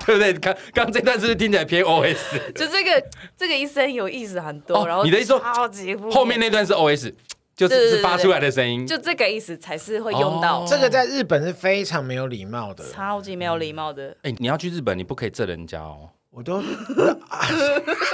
[0.05, 0.33] 对不对？
[0.35, 2.53] 刚刚这段是不是听起来偏 OS？
[2.53, 7.13] 就这个这个医生有意思很多，哦、然后你的意思说超级后面那段是 OS。
[7.57, 10.63] 就是是发出来的声音，就这个意思才是会用到。
[10.67, 14.15] 这个在日本是非常没有礼貌的，超级没有礼貌的。
[14.21, 16.11] 哎，你要去日本，你不可以这人家哦。
[16.29, 16.61] 我都，我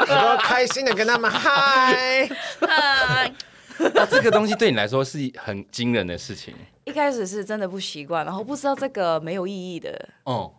[0.07, 2.25] 都开心的跟他们嗨
[2.61, 3.33] 嗨。
[3.93, 6.53] 那这个东西对你来说是很惊人的事情。
[6.85, 10.07] 一开始是真的不习惯，然后不知道这个没有意义的。
[10.23, 10.53] 哦。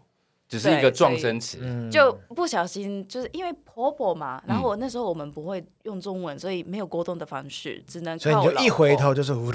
[0.48, 1.58] 只是一个撞声词，
[1.90, 8.22] 就不小心，就是因为婆婆嘛，然后我那时候我们不会用中文，所以没有沟通的方式，只能靠。
[8.22, 9.50] 所以你就一回头就是，你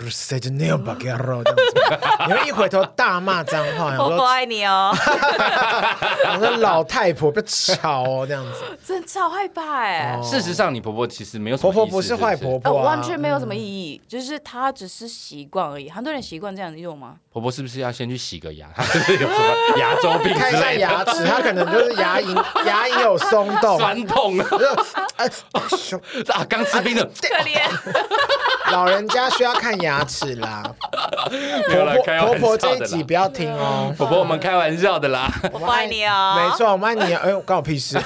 [2.33, 4.91] 会一回头大骂脏话， 婆婆爱你哦，
[6.33, 10.19] 我说老太婆不吵哦，这样子，真超害怕哎。
[10.21, 15.89] 事实上，你婆婆其实没有婆婆不是坏婆婆，完全没有什么意义，就是她只是习惯而已。
[15.89, 17.15] 很多人习惯这样子用吗？
[17.31, 18.67] 婆婆是不是要先去洗个牙？
[18.75, 19.33] 她是不是有什么
[19.77, 20.78] 牙周病之类的？
[20.79, 24.45] 牙齿， 他可能就是牙龈， 牙龈有松动，酸痛啊！
[26.33, 27.61] 啊，刚吃冰的，可怜。
[28.71, 30.63] 老人家需要看牙齿啦。
[31.69, 33.93] 婆婆，婆婆这一集不要听哦。
[33.97, 35.29] 婆婆，我们开玩笑的啦。
[35.51, 36.35] 我爱你哦。
[36.37, 37.13] 没错，我爱你。
[37.13, 37.99] 哎呦，关我屁事。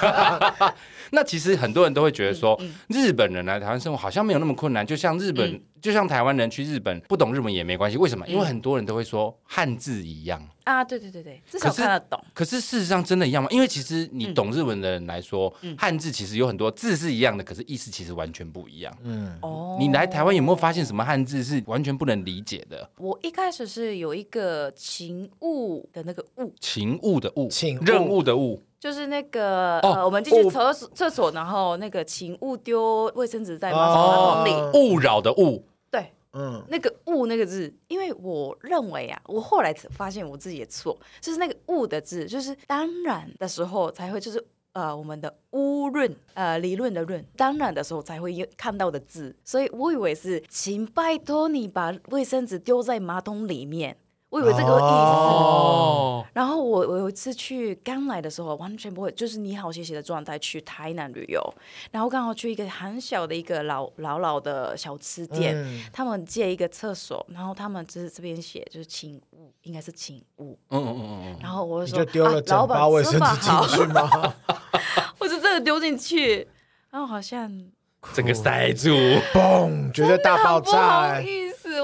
[1.14, 7.98] 那其实很多人都会觉得说，日本人来台湾生活好像没有那么困难，就像日本，就像台湾人去日本不懂日文也没关系。
[7.98, 8.28] 为什么？
[8.28, 12.20] 因为很多人都会说汉字一样啊，对对对对，至少看得懂。
[12.34, 13.48] 可是事实上真的一样吗？
[13.52, 18.92] 因为其实你懂日文的人来说，汉字其实有很多字是一样的，可是意思其实完全不一样。
[19.04, 22.90] 嗯，哦，你来台湾有没有发现什么汉字是完全不能理解的？
[22.98, 28.64] 我一开始是有一个勤务的那个务，勤务的务，勤任务的务。
[28.84, 35.64] 就是那个呃，我们进去厕所厕所，然后那个请勿丢卫生纸在马桶里，勿扰的勿。
[35.90, 53.96] 对，嗯，那个勿那个字，因为我认为啊，我后来发现我自己的错，就是那个勿的字，就是当然的时候才会，就是呃，我们的污润呃理论的论，当然的时候才会看到的字，所以我以为是请拜托你把卫生纸丢在马桶里面。
[54.34, 61.40] 我以为这个意思，哦、然后我我有一次去刚来的时候，完全不会，就是你好谢谢的状态去台南旅游，
[61.92, 74.34] 然后刚好去一个很小的一个老老老的小吃店，嗯、他们借一个厕所，然后他们就是这边写就是请勿，应该是请勿，嗯嗯嗯嗯，然后我就说，就丢了整包卫生纸进去吗？
[75.20, 76.48] 我就真的丢进去，
[76.90, 77.52] 然后好像
[78.14, 78.90] 整个塞住，
[79.32, 81.22] 嘣，绝对大爆炸。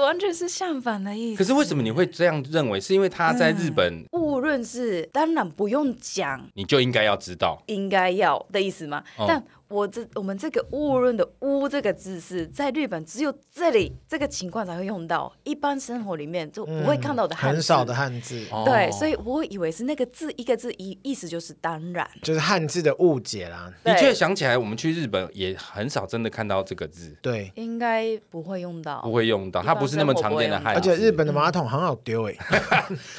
[0.00, 1.38] 完全是相反的意思。
[1.38, 2.80] 可是为什么你会这样认为？
[2.80, 9.02] 是因为他在日本，无论是当然不用讲，你就应该要知道，应该要的意思吗？
[9.16, 9.42] 哦、但。
[9.70, 18.44] 我这我们这个误润的污这个字是在日本只有这里这个情况才会用到，一般生活里面就不会看到的汉字，很少的汉字。
[18.64, 23.72] 对，所以我以为是那个字一个字意意思就是当然，就是汉字的误解啦。
[23.84, 27.16] 的确想起来，我们去日本也很少真的看到这个字。
[27.22, 30.80] 对，应该不会用到，不会用到，它不是那么常见的汉字。
[30.80, 32.34] 而且日本的马桶很好丢 哎，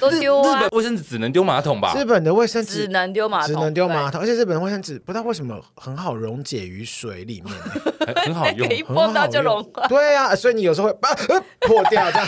[0.01, 0.57] 都丢啊！
[0.57, 1.93] 日本卫生纸只能丢马桶吧？
[1.95, 7.21] 日本的卫生纸只能丢马桶，只能丢马桶，而且日本的卫生纸不知道为什么很好溶解于水。
[7.21, 7.53] 里面
[8.25, 9.87] 很好用，一碰到就融化。
[9.87, 11.13] 对啊，所以你有时候会把
[11.59, 12.27] 破掉这样。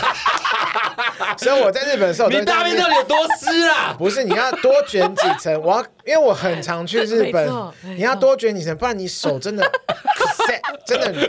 [1.36, 3.94] 所以我在日本的时候，你大便到底有多湿啊？
[3.98, 5.60] 不是，你要多卷几层。
[5.60, 7.48] 我要，因为我很常去日本，
[7.82, 9.68] 你要多卷几层，不然你手真的
[10.86, 11.28] 真的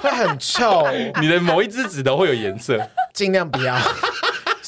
[0.00, 0.86] 会很臭。
[1.20, 2.78] 你的某一只指头会有颜色，
[3.12, 3.76] 尽量不要。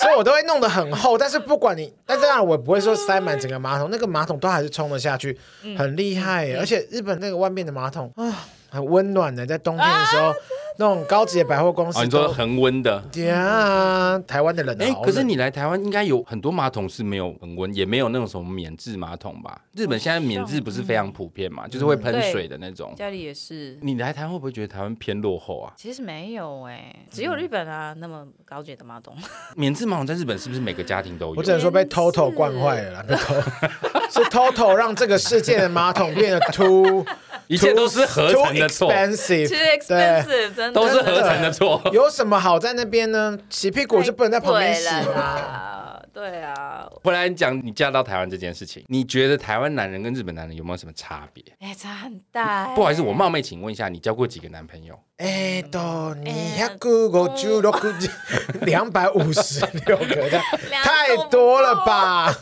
[0.04, 5.36] 所以我都会弄得很厚，但是不管你，但这样我不会说塞满整个马桶，那个马桶都还是冲得下去，
[5.76, 6.54] 很厉害。
[6.54, 10.32] 而且日本那个外面的马桶啊，很温暖的，在冬天的时候。
[10.76, 19.60] 那种高级的百货公司，你说恒温的，对啊，台湾的人哎，可是你来台湾应该有很多马桶是没有恒温，也没有那种什么免治马桶吧？
[19.72, 22.92] 日本现在免治不是非常普遍嘛，就是会喷水的那种。
[22.96, 23.78] 家里也是。
[23.82, 25.72] 你来台湾会不会觉得台湾偏落后啊？
[25.76, 29.14] 其实没有哎，只有日本啊那么高级的马桶。
[29.56, 31.34] 免治马桶在日本是不是每个家庭都有？
[31.36, 37.04] 我只能说被 TOTO 惯坏了啦，被 TOTO 是 TOTO 让这个世界的马桶变得 too。
[37.46, 38.90] 一切都是合成的错，
[40.72, 41.80] 对，都是合成的错。
[41.92, 43.38] 有什么好在那边呢？
[43.50, 46.00] 洗屁股就不能在旁边洗啦？
[46.12, 46.88] 对啊。
[47.02, 51.44] 不然讲你嫁到台湾这件事情，你觉得台湾男人跟日本男人有没有什么差别？
[51.60, 52.66] 哎，差很大。
[52.74, 54.98] 不好意思，我冒昧请问一下，你交过几个男朋友？
[55.18, 57.92] 哎，都你两个我就六个，
[58.62, 60.40] 两百五十六个的，
[60.82, 62.34] 太多了吧？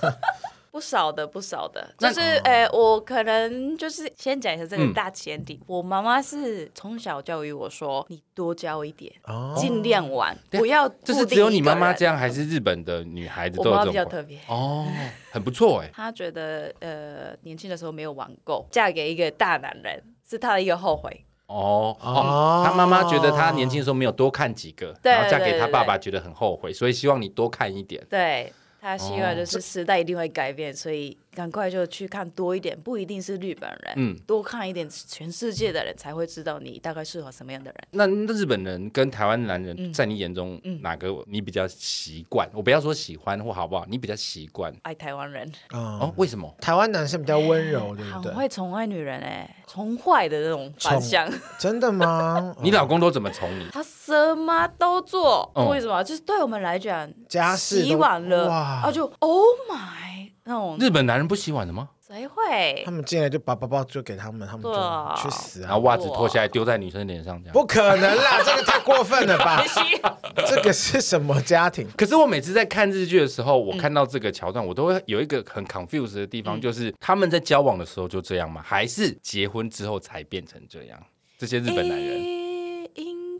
[0.73, 5.61] 不少的，不少的，就是，呃，我可能就是先讲一下这个大前提。
[5.67, 9.13] 我妈妈是从小教育我说，你多交一点，
[9.55, 10.89] 尽量玩，不要。
[11.05, 13.81] 这是只有你妈妈这样，还是日本的女孩子都有这种？
[13.81, 14.87] 我妈比较特别哦，
[15.31, 15.91] 很不错哎。
[15.95, 21.23] 她觉得，呃，年轻的时候没有玩够，嫁给一个大男人是她的一个后悔。
[21.49, 28.03] 哦哦，她妈妈觉得她年轻的时候没有多看几个，然后嫁给她爸爸觉得很后悔，所以希望你多看一点。
[28.09, 28.51] 对。
[28.83, 31.17] 他希望就是时代一定会改变，所以。
[31.35, 37.79] 赶快就去看多一点，不一定是日本人，嗯，多看一点，全世界的人才会知道你大概适合什么样的人。
[37.93, 42.47] 那日本人跟台湾男人在你眼中哪个你比较习惯？
[42.53, 46.13] 我不要说喜欢或好不好，你比较习惯爱台湾人哦？
[46.17, 46.55] 为什么？
[46.61, 48.31] 台湾男生比较温柔，对不对？
[48.31, 51.31] 很会宠爱女人哎，宠坏的那种方向。
[51.59, 52.55] 真的吗？
[52.63, 53.67] 你老公都怎么宠你？
[53.73, 56.05] 他什么都做，为什么？
[56.05, 60.31] 就是对我们来讲，家事洗碗了啊，就 Oh my。
[60.45, 61.89] 那种日本男人不洗碗的吗？
[62.07, 62.83] 谁会？
[62.85, 65.67] 他们进来就把包包就给他们，他们就去死啊！
[65.67, 68.43] 然后袜子脱下来丢在女生脸上，这样不可能啦！
[68.45, 69.65] 这个太过分了吧？
[70.47, 71.87] 这个是什么家庭？
[71.97, 78.61] 可是我每次在看日剧的时候，我看到这个桥段，我都会有一个很 confused 的地方，就是他们在交往的时候就这样吗？
[78.63, 80.99] 还是结婚之后才变成这样？
[81.39, 82.52] 这些日本男人。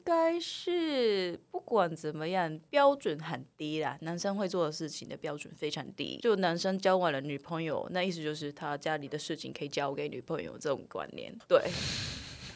[0.03, 3.97] 应该是不管怎么样，标准很低啦。
[4.01, 6.19] 男生会做的事情的标准非常低。
[6.21, 11.33] 就男生交完了女朋友，那意思就是他家里的事情可以交给女朋友这种观念。
[11.47, 11.63] 对。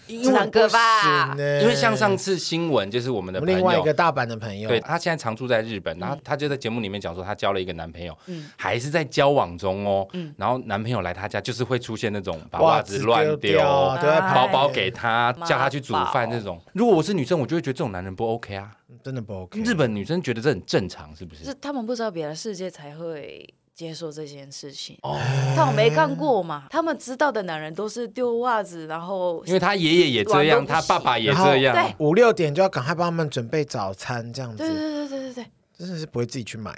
[0.08, 8.16] 两个吧，因为像上次新闻，就是我们的另外一个大阪的朋友，对，他现在常住在日本，然后他就在节目里面讲说，他交了一个男朋友，
[8.56, 16.60] 还是在交往中哦，然后男朋友来他家，就是会出现那种把袜子乱丢，包包给他，叫他去煮饭这种。
[16.72, 18.70] 如果我是女生，我就会觉得这种男人不 OK 啊，
[19.02, 19.60] 真的不 OK。
[19.60, 21.44] 日本女生觉得这很正常，是不是？
[21.44, 23.48] 是他们不知道别的世界才会。
[23.76, 25.20] 接受这件事情，哦，
[25.54, 26.64] 但我没看过嘛？
[26.70, 34.56] 他们知道的男人都是丢袜子，然后因为他爷爷也这样，他爸爸也这样，五六点就要赶快帮他们准备早餐，这样子。
[34.56, 35.46] 对对对对对对，
[35.78, 36.72] 真的是不会自己去买。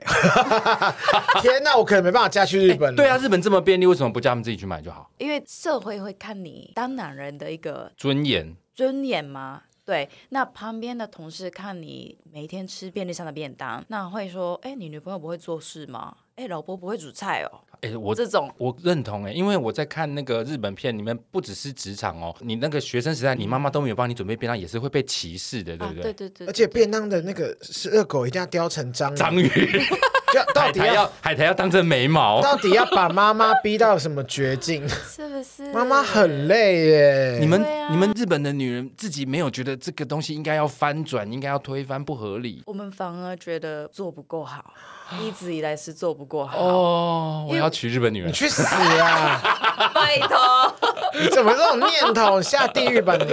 [1.40, 2.96] 天哪，我可能没办法嫁去日本。
[2.96, 5.08] 对啊，日本这么便利，为什么不叫他们自己去买就好？
[5.18, 9.62] 因为社会会看你当男人的一个尊严，尊严吗？
[9.88, 16.14] 对，那旁边的同事看你每天吃便利商的便当，那会说：哎，你女朋友不会做事吗？
[16.34, 17.60] 哎，老婆不会煮菜哦。
[17.80, 26.02] 哎，我这种我认同哎，因为我在看那个日本片里面，不只是职场哦，你那个学生时代，你妈妈都没有帮你准备便当，也是会被歧视的，对不对？
[26.02, 26.46] 对对对。
[26.46, 29.48] 而且便当的那个是热狗一定要雕成章章鱼，
[30.54, 34.88] 到底要海苔要当成眉毛，到底要把妈妈逼到什么绝境？
[34.88, 35.72] 是不是？
[35.72, 37.38] 妈妈很累耶。
[37.40, 42.62] 你们你们日本的女人自己没有觉得这个东西应该要翻转，应该要推翻，不合理？
[42.66, 44.72] 我们反而觉得做不够好。
[45.22, 48.62] 一直以来是做不够好哦，我要娶日本女人，你去死
[49.00, 49.40] 啊！
[49.94, 50.38] 拜托，
[51.18, 53.24] 你怎么这种念头下地狱吧你？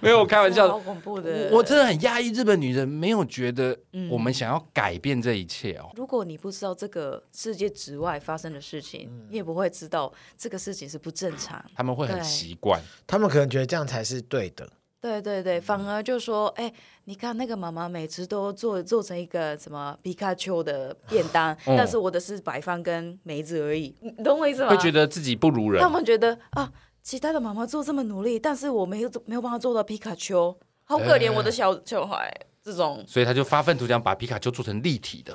[0.00, 1.50] 没有，我开玩笑，好恐怖的。
[1.50, 3.76] 我真的很压抑，日本女人没有觉得
[4.10, 5.90] 我们想要改变这一切哦。
[5.96, 11.62] 如果你不知道这个世界之外发生的事情，你也不会知道这个事情是不正常。
[11.74, 14.70] 他们会很习惯，他们可能觉得这样才是对的。
[15.00, 16.72] 对对对，反而就说，哎，
[17.04, 24.70] 你看那个妈妈每次都做做成一个什么皮卡丘的便当， 嗯、但是我的是白饭跟梅子而已，你懂我意思吗？
[24.70, 25.80] 会觉得自己不如人。
[25.80, 32.28] 他们觉得啊，其他的妈妈做这么努力，但是我没有没有办法做到皮卡丘，好可怜我的小小孩
[32.60, 33.04] 这种。
[33.06, 35.32] 所以他就发愤图强，把皮卡丘做成立体的。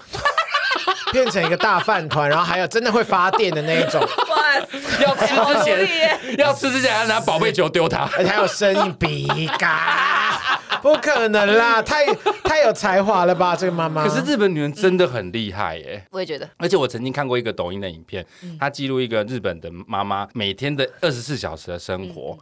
[1.13, 4.02] 变成一个大饭团，然后还有真的会发电的那一种。
[4.02, 4.56] 哇，
[4.99, 12.06] 要吃之前，要吃之前要拿宝贝球丢它，而且还有声音，比嘎，不可能啦， 太
[12.43, 14.04] 太有才华了吧，这个妈妈。
[14.04, 16.49] 可是日本女人真的很厉害耶，我也觉得。
[16.58, 18.26] 而且我曾经看过一个抖音的影片，
[18.60, 22.36] 它记录一个日本的妈妈每天的二十四小时的生活，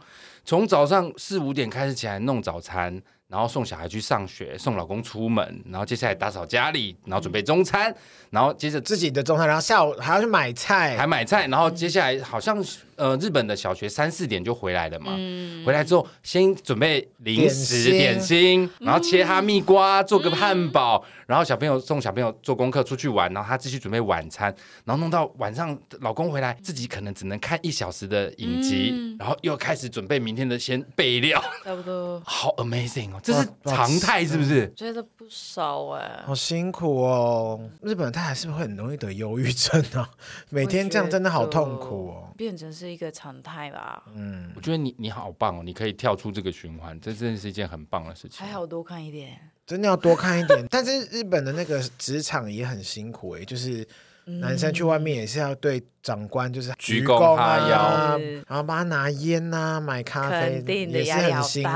[0.44, 3.02] 从早上四五点开始起来弄早餐。
[3.32, 7.96] 然后送小孩去上学，送老公出门，然后接下来打扫家里，然后准备中餐，嗯、
[8.28, 12.62] 然后接着自己的中餐，然后下午还要去买菜，还买菜，然后接下来好像。
[13.02, 34.72] 呃，日本的小学三四点就回来了嘛，嗯、回来之后先准备零食点心，然后切哈密瓜，做个汉堡，嗯、然后小朋友送小朋友做功课出去玩，然后他继续准备晚餐，然后弄到晚上老公回来，自己可能只能看一小时的影集，嗯、然后又开始准备明天的先备料，差不多， 好 amazing 哦，这是常态是不是？
[34.76, 37.68] 觉得不少哎、欸，好辛苦哦。
[37.82, 40.08] 日本他还是不是会很容易得忧郁症啊？
[40.50, 42.91] 每天这样真的好痛苦哦，变成是。
[42.92, 48.46] 一个常态吧，嗯，我觉得你你好棒哦，你可以跳出这个循环，这真的是一件很棒的事情。
[48.46, 50.66] 还好多看一点，真的要多看一点。
[50.70, 53.86] 但是日本的那个职场也很辛苦哎，就是
[54.24, 61.70] 男生去外面也是要对长官就是鞠躬哈腰，然后帮他拿烟呐、买咖啡，也是很辛苦。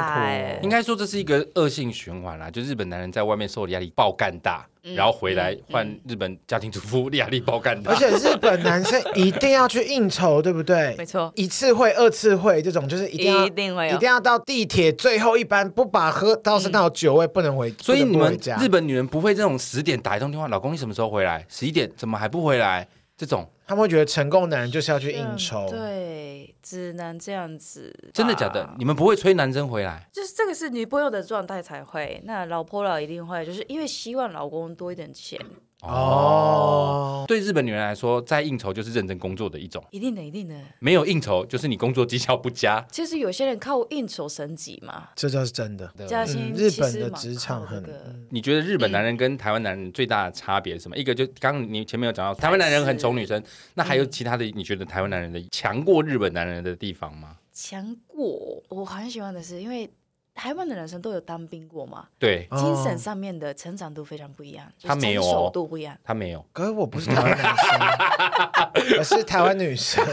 [0.62, 4.68] 应该说这是一个恶性循环啦，就日本男人在外面受的压力爆干大。
[4.94, 7.90] 然后回来换日本家庭主妇， 压力包干的。
[7.90, 10.94] 而且日本男生一定要去应酬，对不对？
[10.96, 17.72] 没错，一次会、二次会这种，就是一定要，一定会，一定要到地铁最后一班，不把喝到身上有酒味，不能回。
[17.80, 21.44] 所以你们日本女人不会这种十点打一通电话，老公你什么时候回来？
[21.48, 22.86] 十一点怎么还不回来？
[23.16, 27.92] 这种他们会觉得成功男人就是要去应酬，对，只能这样子。
[28.12, 28.68] 真的假的？
[28.78, 30.08] 你们不会催男生回来？
[30.12, 35.40] 就是这个是女朋友的状态才会，那老婆老一定会，就是因为希望老公多一点钱。
[35.82, 40.54] 哦，对日本女人来说，在应酬就是认真工作的一种，一定的，一定的。
[40.80, 42.84] 没有应酬就是你工作绩效不佳。
[42.90, 45.92] 其实有些人靠应酬升级嘛，这倒是真的。
[46.08, 47.84] 加薪，日本的职场很。
[48.30, 50.96] 你觉得日本男人跟台湾男人最大的差别是什么？
[50.96, 53.40] 一个就刚刚你前面有讲到，台湾男人很宠女生，
[53.74, 54.44] 那还有其他的？
[54.52, 57.36] 你觉得台湾男人的强过日本男人的地方吗？
[57.52, 59.88] 强过，我很喜欢的是，因为。
[60.36, 62.06] 台湾的男生都有当兵过吗？
[62.18, 66.44] 对，精神上面的成长度非常不一样，他没有，手度不一样，他没有。
[66.52, 70.04] 可是我不是台湾男生， 我是台湾女生。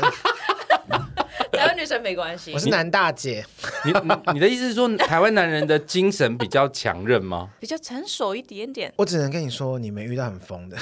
[1.83, 3.45] 台湾女生没关系，我是男大姐。
[3.83, 3.91] 你
[4.33, 7.49] 你的意思是说，台湾男人的精神比较强韧吗？
[7.59, 8.93] 比较成熟一点点。
[8.95, 10.77] 我只能跟你说，你没遇到很疯的，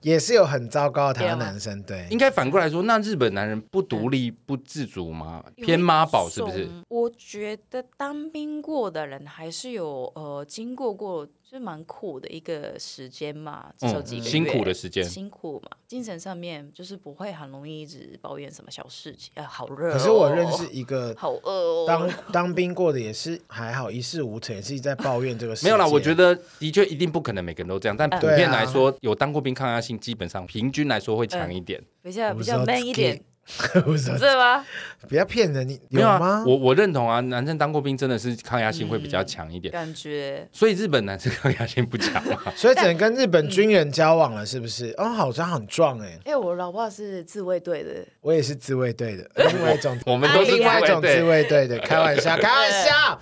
[0.00, 1.82] 也是有很糟糕的台湾男生。
[1.82, 5.44] 对，应该反过来说，那日本男人不独立、不自主吗？
[5.56, 6.66] 偏妈宝是不是？
[6.88, 11.26] 我觉得当兵过的人还是有呃经过过。
[11.56, 19.92] 是蛮苦的一个时间嘛，至少几个月，辛苦的时间，辛苦嘛，精神上面就是不会很容易一直抱怨什么小事情，啊，好热。
[19.92, 25.64] 可是我认识一个好饿哦， 当当兵过的也是还好一事无成，也是在抱怨这个事。
[25.64, 33.22] 没有啦，我觉得的确一定不可能每个人都这样，但普遍来说，有当过兵抗压性基本上平均来说会强一点，比较比较 man 一点。
[33.84, 34.64] 不是吗？
[35.08, 36.42] 不要骗人，你有吗？
[36.46, 40.46] 我我认同啊，男生当过兵真的是抗压性会比较强一点，感觉。
[40.52, 44.92] 所以日本男生抗压性不强嘛， 所以只能跟日本军人交往了，是不是？
[44.98, 46.18] 哦，好像很壮哎。
[46.24, 53.20] 哎，我老爸是自卫队的，我也是自卫队的，另外一种， 我们都是另外一种自卫队的，开玩笑，开玩笑。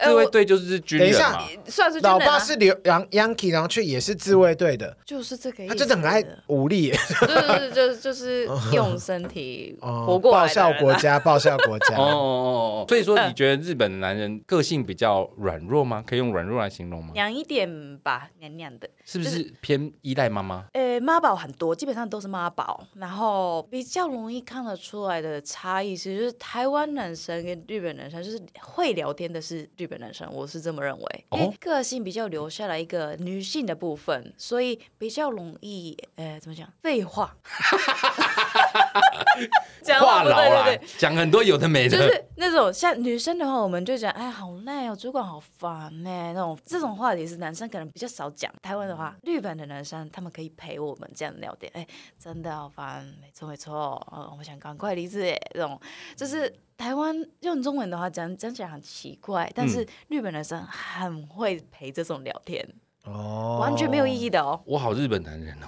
[0.00, 5.74] 自卫队就是军人嘛，算是老爸是留洋 Yankee，然后却也是自卫队的，就是这个意思。
[5.74, 11.96] 他真的很爱武力，就是就是就是用身体 活过来，报效国家，报效国家。
[11.96, 16.02] 哦哦哦，所以说你觉得日本的男人个性比较软弱吗？
[16.06, 17.10] 可以用软弱来形容吗？
[17.14, 20.64] 娘一点吧，娘娘的，是不是偏依赖妈妈？
[20.72, 36.68] 呃，妈宝很多，基本上都是妈宝，然后比较容易看得出来的差异，其实就是台湾男生跟日本男生，就是会聊天的是日本男生，我是这么认为，因为个性比较留下来一个女性的部分，所以比较容易，呃，怎么讲？
[36.82, 37.36] 废话，
[39.82, 40.66] 讲话痨啊，
[40.98, 48.52] 讲很多有的没的，就是那种像女生的话，我们就讲，哎，好累哦，主管好烦呢，那种这种话题是男生可能比较少讲。
[48.62, 51.86] 台湾的话，日本的男生他们可以陪我们这样聊天，哎，
[52.18, 53.74] 真的好烦，没错没错，
[54.10, 55.80] 哦，我想赶快离职，这种
[56.16, 56.52] 就是。
[56.76, 62.66] 台湾用中文的话讲讲起来很奇怪，但是日本男生很会陪这种聊天，
[63.04, 64.60] 哦，完全没有意义的哦。
[64.66, 65.66] 我好日本男人哦，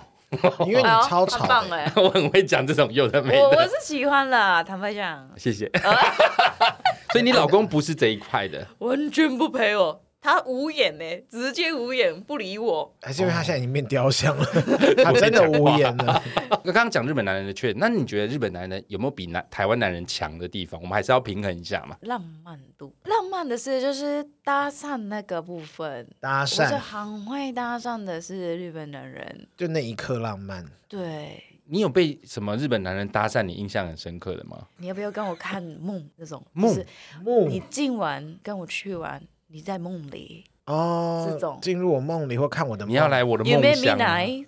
[0.67, 3.41] 因为你超吵，棒哎， 我很会讲这种有的没的。
[3.41, 5.71] 我我是喜欢啦，坦白讲，谢谢。
[7.13, 10.03] 所以你老公不是这一块的，完全不陪我。
[10.27, 12.93] 他无眼呢，直接无眼不理我。
[13.01, 14.45] 还是因为他现在已经变雕像了，
[15.05, 16.21] 他真的无眼了。
[16.67, 20.81] 刚刚讲日本男人的缺点，那你觉得日本男人有没有比男台湾男人强的地方？
[20.83, 21.97] 我们还是要平衡一下嘛。
[22.01, 30.67] 浪漫度，浪漫的是就是搭讪那个部分，搭讪，我是很会搭讪的是日本男人，就那一刻浪漫。
[30.89, 34.67] 对，你有被什么日本男人搭讪你印象很深刻的吗？
[34.79, 36.77] 你要不要跟我看梦那种梦？
[37.25, 39.23] 梦，你今晚跟我去玩。
[39.49, 43.97] 你在梦里哦，这种进入我梦里或看我的梦，你要来我的梦乡，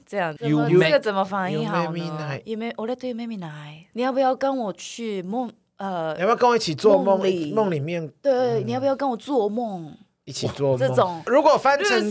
[0.04, 0.44] 这样，子，
[0.80, 1.90] 这个怎么翻译好呢？
[1.92, 5.50] 梦见我在对妹妹来，你要不要跟我去梦？
[5.76, 7.20] 呃，你要不要跟我一起做梦？
[7.54, 9.96] 梦里面，对，你要不要跟我做梦？
[10.28, 10.78] 一起做梦。
[10.78, 12.10] 这种如果翻成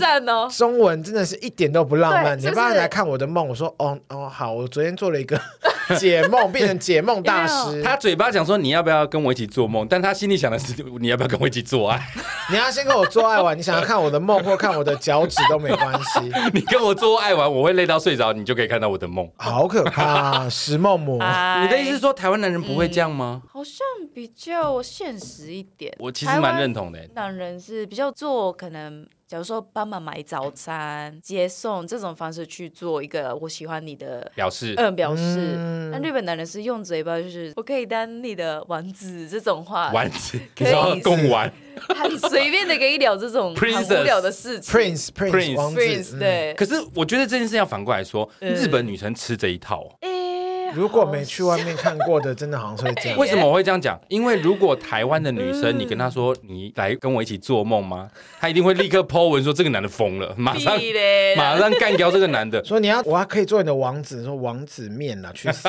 [0.50, 2.38] 中文，真的是一点都不浪漫。
[2.38, 3.48] 你要不要来看我的梦？
[3.48, 5.40] 我说哦哦好，我昨天做了一个。
[5.98, 11.98] 解梦变成解梦大师，他嘴巴讲说你要不要跟我一起做梦，但他心里想的是你要不要跟我一起做爱？
[12.52, 16.20] 你要先跟我做爱完，你想要看我的梦或看我的脚趾都没关系。
[16.54, 19.30] 你跟我做爱完，我会累到睡着，你就可以看到我的梦。
[19.38, 21.16] 好可怕，食梦魔。
[21.64, 23.42] 你的意思是说台湾男人不会这样吗？
[23.50, 23.78] 好像
[24.14, 25.96] 比较现实一点。
[26.00, 27.00] 我其实蛮认同的。
[27.16, 29.08] 男人是比较做可能。
[29.28, 35.54] 假如说帮忙买早餐、接送这种方式去做一个我喜欢你的表示，嗯，表示。
[35.92, 41.52] 那、嗯、日本男人是用嘴巴，就是我可以当你的王子这种话，丸子可以共玩，
[41.90, 44.74] 很随便的可以聊这种很无聊的事情。
[44.74, 46.56] Prince Prince Prince, Prince 对、嗯。
[46.56, 49.86] 可是我觉得这件事要反过来说，嗯、日本女生吃这一套。
[50.74, 53.18] 如果没去外面看过的，真的好像是会这样。
[53.18, 54.00] 为什么我会这样讲？
[54.08, 58.10] 因为如果台湾的女生，你跟她说你来跟我一起做梦吗？
[58.40, 60.78] 她一定会立刻 po 文说这个男的疯了，马上
[61.36, 62.64] 马上干掉这个男的。
[62.64, 65.68] 说你要我还可以做你的王子，说王子面啊，去死！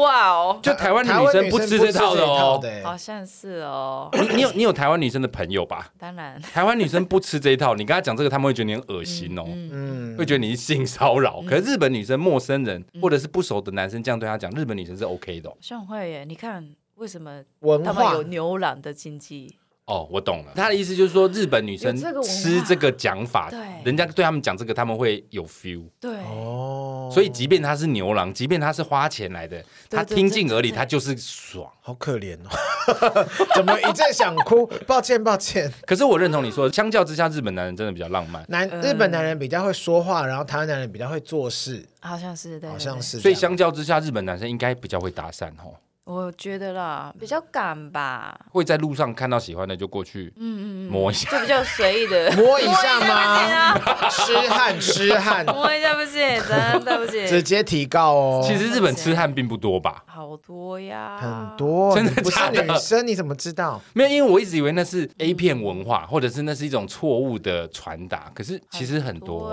[0.00, 4.08] 哇哦， 就台湾的女生不吃这套的哦，好像是哦。
[4.12, 5.88] 你你有你有台湾女生的朋友吧？
[5.98, 7.74] 当然，台湾女生不吃这一套。
[7.74, 11.42] 你跟她讲这个，他们会觉得你很恶心哦，嗯，会觉得你是性骚扰。
[11.48, 15.54] 可是日本女生、陌生人或者是不熟的男生这样对他讲，日本女生是 OK 的。
[15.60, 17.44] 像会耶，你看为什么
[17.84, 19.58] 他们有牛郎的经济？
[19.86, 20.52] 哦，我懂了。
[20.56, 25.84] 他的意思就是说，日本女生吃这个讲法，对，人家对他们讲这个，他们会有 feel。
[26.00, 31.70] 对，哦，所以即便他是牛郎，即便他是花钱来的，他听进耳里，他就是爽。
[31.80, 34.66] 好可怜哦， 怎么一阵想哭？
[34.88, 35.72] 抱歉，抱歉。
[35.86, 38.44] 可是我认同你说，相较之下，日本男人真的比较浪漫。
[38.48, 41.86] 男日本男人比较会说话，然后台湾男人比较会做事。
[42.00, 43.20] 好像是，对，好像是。
[43.20, 45.78] 所以相较之下，日本男生应该比较会搭讪哦。
[46.06, 48.38] 我觉得啦，比较敢吧。
[48.52, 53.76] 会在路上看到喜欢的就过去，嗯嗯摸一下，就比较随意的 摸一下吗？
[54.08, 58.44] 痴汉， 痴汉，摸一下不行，真的不行，直接提高哦。
[58.46, 60.04] 其实日本痴汉并不多吧？
[60.06, 63.82] 好多呀，很多，真的不是女生，你怎么知道？
[63.92, 68.30] 没有，因为我一直以为那是 A 片文化，或者是那是一种错误的传达。
[68.32, 69.52] 可是其实很多，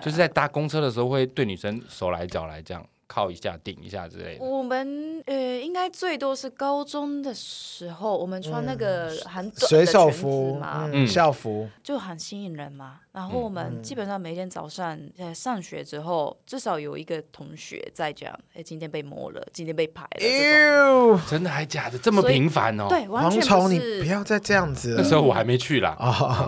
[0.00, 2.82] 就是在搭公车的时候会对女生手来脚来这样。
[3.12, 4.44] 靠一下，顶一下之类的。
[4.44, 13.00] 我们呃，应该最多是高中的时候，我们穿那个很短的裙子嘛，嗯，校服就很吸引人嘛。
[13.12, 21.98] 然后我们基本上每天早上在上学之后，至少有一个同学在讲：“哎，今天被摸了，今天被拍了。”真的还假的？
[21.98, 22.86] 这么频繁哦？
[22.88, 24.94] 对，王宠，你不要再这样子。
[24.96, 25.96] 那时候我还没去啦，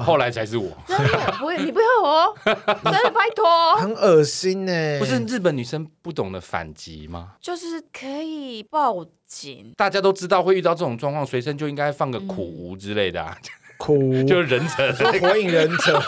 [0.06, 0.70] 后来才是我。
[0.86, 2.54] 真的不会，你不要哦，真
[3.02, 3.76] 的拜托。
[3.82, 4.98] 很恶心呢。
[5.00, 7.32] 不是日本女生不懂得反击吗？
[7.40, 9.72] 就是可以报警。
[9.76, 13.36] 大家都知道会遇到这种状况，随身就应该放个苦无之类的啊。
[13.78, 16.00] 苦就是忍者， 火影忍者。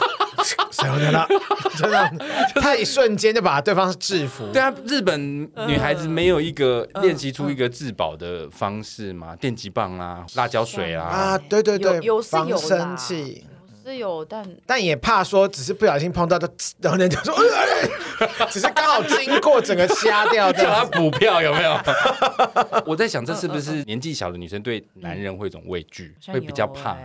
[0.75, 1.27] 谁要他？
[1.79, 2.13] 真的，
[2.61, 4.51] 他一瞬间就把对方制服。
[4.53, 9.37] 对啊，日本女孩子没有一个练习出一个自保的方式吗？
[9.37, 11.05] 电击棒啊，辣椒水啊。
[11.05, 13.45] 啊，对对对，有是有生气
[13.85, 16.51] 是有，但但也怕说，只是不小心碰到的，
[16.81, 17.35] 然后人家说，
[18.51, 21.79] 只是刚好经过，整个瞎掉，叫他补票有没有？
[22.87, 26.97] 我在想，这是不是年纪小的女生对男人会一种畏惧，会比较怕？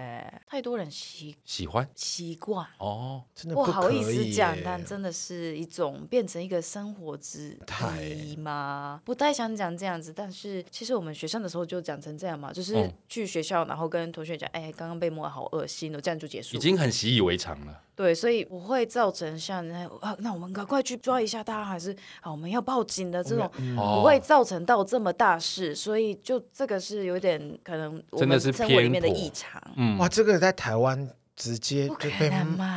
[0.50, 1.88] 太多人习喜欢？
[1.94, 2.66] 习惯。
[2.80, 9.00] 哦，真的不好意思讲，但真的是一种变成一个生活姿态吗？
[9.06, 17.84] 不太想讲这样子，但是其实我们学校的时候就讲成这样嘛，就是去学校然后跟同学讲，哎，刚刚被摸好恶心哦，这样就结束，已经很习以为常了。
[18.00, 21.92] 对，所以不会造成像那啊，那我们赶快去抓一下他，还是
[22.22, 29.62] 啊，我们要报警的这种，不会造成到这么大事，所以就这个是有点可能我们生活里面的异常。
[29.76, 32.32] 嗯，哇，这个在台湾直接就被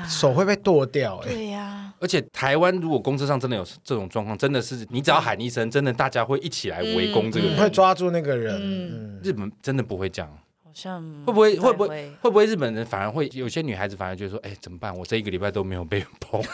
[0.09, 1.95] 手会被剁掉，哎，对呀。
[2.01, 8.59] 而且台湾如果公车上真的有这种状况，真的是你只要喊一声，真的大家会一起来围攻这个人，会抓住那个人。
[8.61, 10.39] 嗯，日本真的不会这样。
[10.75, 14.97] 像会不会会不会会不会日本人反而会有些女孩子反而觉得说，哎，怎么办？
[14.97, 16.43] 我这一个礼拜都没有被碰。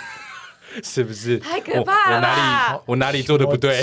[0.84, 2.16] 是不是太可怕了？
[2.16, 3.82] 我哪里我哪里做的不对？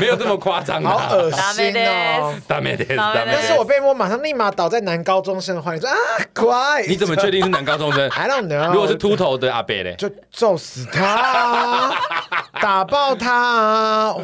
[0.00, 2.34] 没有这么夸张，好恶心哦！
[2.48, 5.96] 大妹的，但是我被摸，马上立马倒在男高中生的怀里说啊，
[6.34, 6.82] 乖！
[6.88, 8.08] 你怎么确定是男高中生？
[8.16, 8.72] I don't know。
[8.72, 11.94] 如果是秃头的阿伯嘞，就揍死他，
[12.58, 14.16] 打爆他。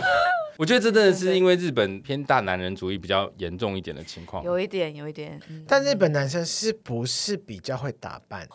[0.62, 5.36] 我觉得这真的是因为日本偏大男人主义比较严重一点的情况，有一点，有一点。
[5.50, 8.46] 嗯、但日本男生是不是比较会打扮？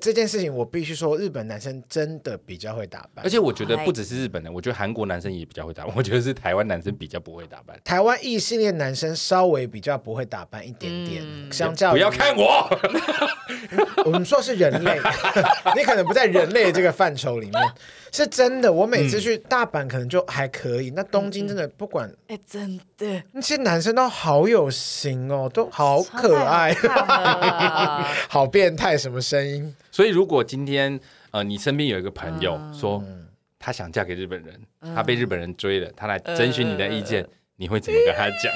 [0.00, 3.24] 这件事情我必须说，日本男生真的比较会打扮。
[3.24, 5.92] 而且我觉得不只是日本人，我觉得韩国男生也比较会打扮。
[5.96, 7.76] 我觉得是台湾男生比较不会打扮。
[7.82, 12.70] 台湾异性恋男生稍微比较不会打扮一点点，嗯、相较不要看我，
[14.06, 15.00] 我们说是人类，
[15.74, 17.60] 你可能不在人类这个范畴里面。
[18.12, 23.22] 是真的，我每次去大阪可能就还可以，嗯、那东京真的不管，哎、欸，真的。
[23.32, 26.74] 那些男生都好有型哦，都好可爱，
[28.28, 29.74] 好变态，什么声音？
[29.90, 30.98] 所以如果今天
[31.30, 33.02] 呃，你身边有一个朋友说
[33.58, 38.52] 他想嫁给日本人，嗯、他被日本人追了，他来征询你的意见，呃、你会怎么跟他讲？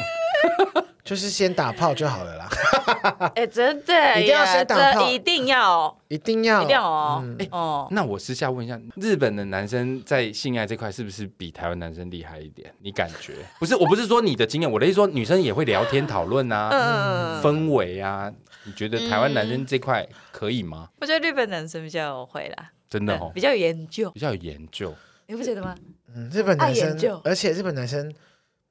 [1.05, 2.49] 就是先打炮就好了啦。
[3.35, 7.25] 哎，真的，一定要先打炮，一定要，一定要，一定要哦。
[7.39, 12.73] 哎哦，那我私下问一下，日本的男生在性爱这块是不是比台湾男生厉害一点？
[12.81, 13.35] 你感觉？
[13.59, 18.33] 不是，我不是说你的经验，我的意思说女生也会聊天讨论啊，氛围啊。
[18.65, 20.89] 你觉得台湾男生这块可以吗？
[21.01, 24.95] 我觉得日本男生比较会啦，真的哦，比较有研究，比较有研究，
[25.27, 25.75] 你不觉得吗？
[26.15, 28.09] 嗯，日本男生，而且日本男生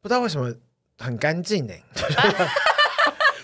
[0.01, 0.53] 不知道为什么
[1.01, 1.73] 很干净呢。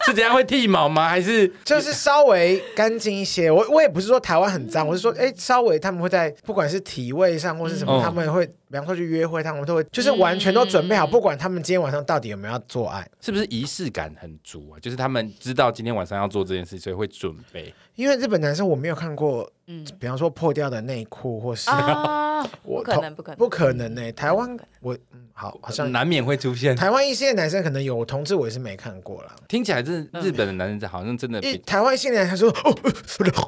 [0.05, 1.09] 是怎样会剃毛吗？
[1.09, 3.51] 还是就是稍微干净一些？
[3.51, 14.79] 我我也不是说台湾很脏，我是说，哎，稍微他们会在不管是体位上或是什么，他们会，比方说去约会，他们都会就是完全都准备好，不管他们今天晚上到底有没有要做爱，是不是仪式感很足啊？
[14.79, 17.73] 就是他们知道今天晚上要做这件事，所以会准备。
[17.97, 21.69] 因为日本男生我没有看过，嗯，比方说破掉的内裤或是。
[22.63, 24.11] 我可能不可能不可能呢？
[24.11, 26.75] 台湾我嗯好，好像难免会出现。
[26.75, 29.35] 台湾一些男生可能有同志，我也是没看过了。
[29.47, 29.91] 听起来这
[30.21, 32.75] 日本的男生好像真的比台湾一些男生说哦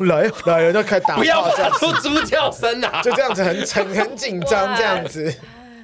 [0.08, 3.02] 来来， 都开始打， 不要发出猪叫声啊！
[3.04, 5.32] 就这样子很很很紧张这样子，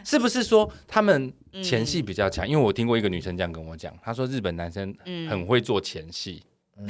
[0.03, 1.31] 是不是说他们
[1.63, 2.47] 前戏比较强？
[2.47, 4.93] 因为我听过一个女生这样跟我讲，她说日本男生
[5.29, 6.43] 很会做前戏。
[6.77, 6.89] 嗯。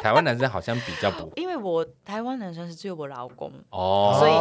[0.00, 4.32] 台湾男生好像比较不，因为我台湾男生是只有我老公哦，所以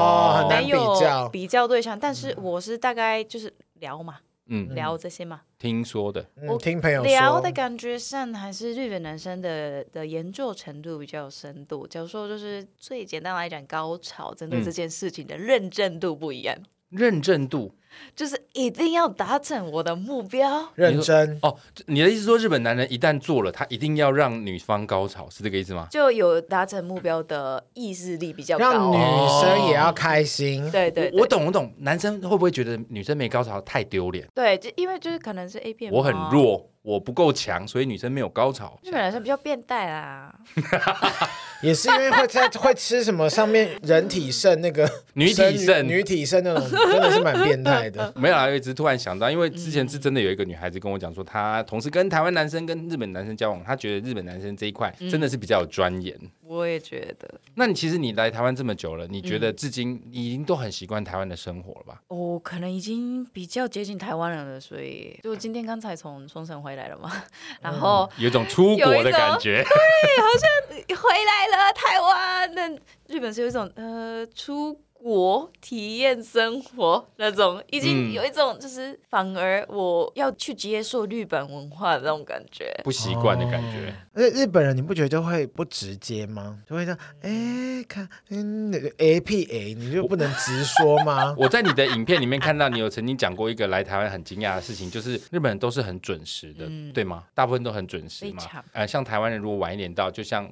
[0.49, 1.99] 没有比较对象。
[1.99, 11.85] 但是我是大概就是聊嘛，嗯，聊这些嘛，听说的，我听朋友聊的感觉上还是日本男生的的研究程度比较有深度。
[11.85, 16.55] 假如说就是最简单来讲，高潮针对这件事情的认证度不一样，
[16.89, 17.75] 认证度。
[18.15, 21.55] 就是一定要达成我的目标，认真哦。
[21.87, 25.87] 你的意思说，日本男人一旦做了，他一定要让女方高潮，是这个意思吗？
[25.91, 28.97] 就有达成目标的意志力比较高，让女
[29.41, 30.69] 生也要开心。
[30.71, 31.73] 对对，我懂我懂。
[31.79, 34.27] 男生会不会觉得女生没高潮太丢脸？
[34.33, 38.79] 对，就因为就是可能是 A 片，我很弱，我不够强，所以女生没有高潮。
[38.83, 40.33] 日本男生比较变态啦。
[41.61, 48.13] 也是因为会在会吃什么上面人体肾那个女体肾女体肾那种真的是蛮变态的。
[48.15, 56.15] 没有啊，一直突然想到，因为之前是真的有一个女孩子跟我讲说，她同时跟台湾男生跟日本男生交往，她觉得日本男生这一块真的是比较有钻研。
[56.43, 57.39] 我也觉得。
[57.55, 62.01] 那你其实你来台湾这么久了，你觉得至今已经都很习惯台湾的生活了吧？
[62.09, 67.09] 哦可能已经比较接近台湾人了，所以就今天刚才从冲绳回来了嘛，
[67.61, 72.53] 然后有一种出国的感觉， 对，好像回来了台湾。
[72.53, 72.69] 那
[73.07, 74.77] 日本是有一种呃出。
[75.03, 83.93] 我体验生活那种，已经有一种就是反而我要去接受日本文化的那种感觉，不习惯的感觉。
[84.13, 86.59] 而且日本人你不觉得就会不直接吗？
[86.69, 91.33] 就会这样，哎，看，嗯，那个 A P A，你就不能直说吗？
[91.39, 97.23] 我在你的影片里面看到你有曾经讲过一个来台湾很惊讶的事情，就是日本人都是很准时的，嗯、对吗？
[97.33, 98.43] 大部分都很准时嘛。
[98.73, 100.47] 呃，像台湾人如果晚一点到，就像。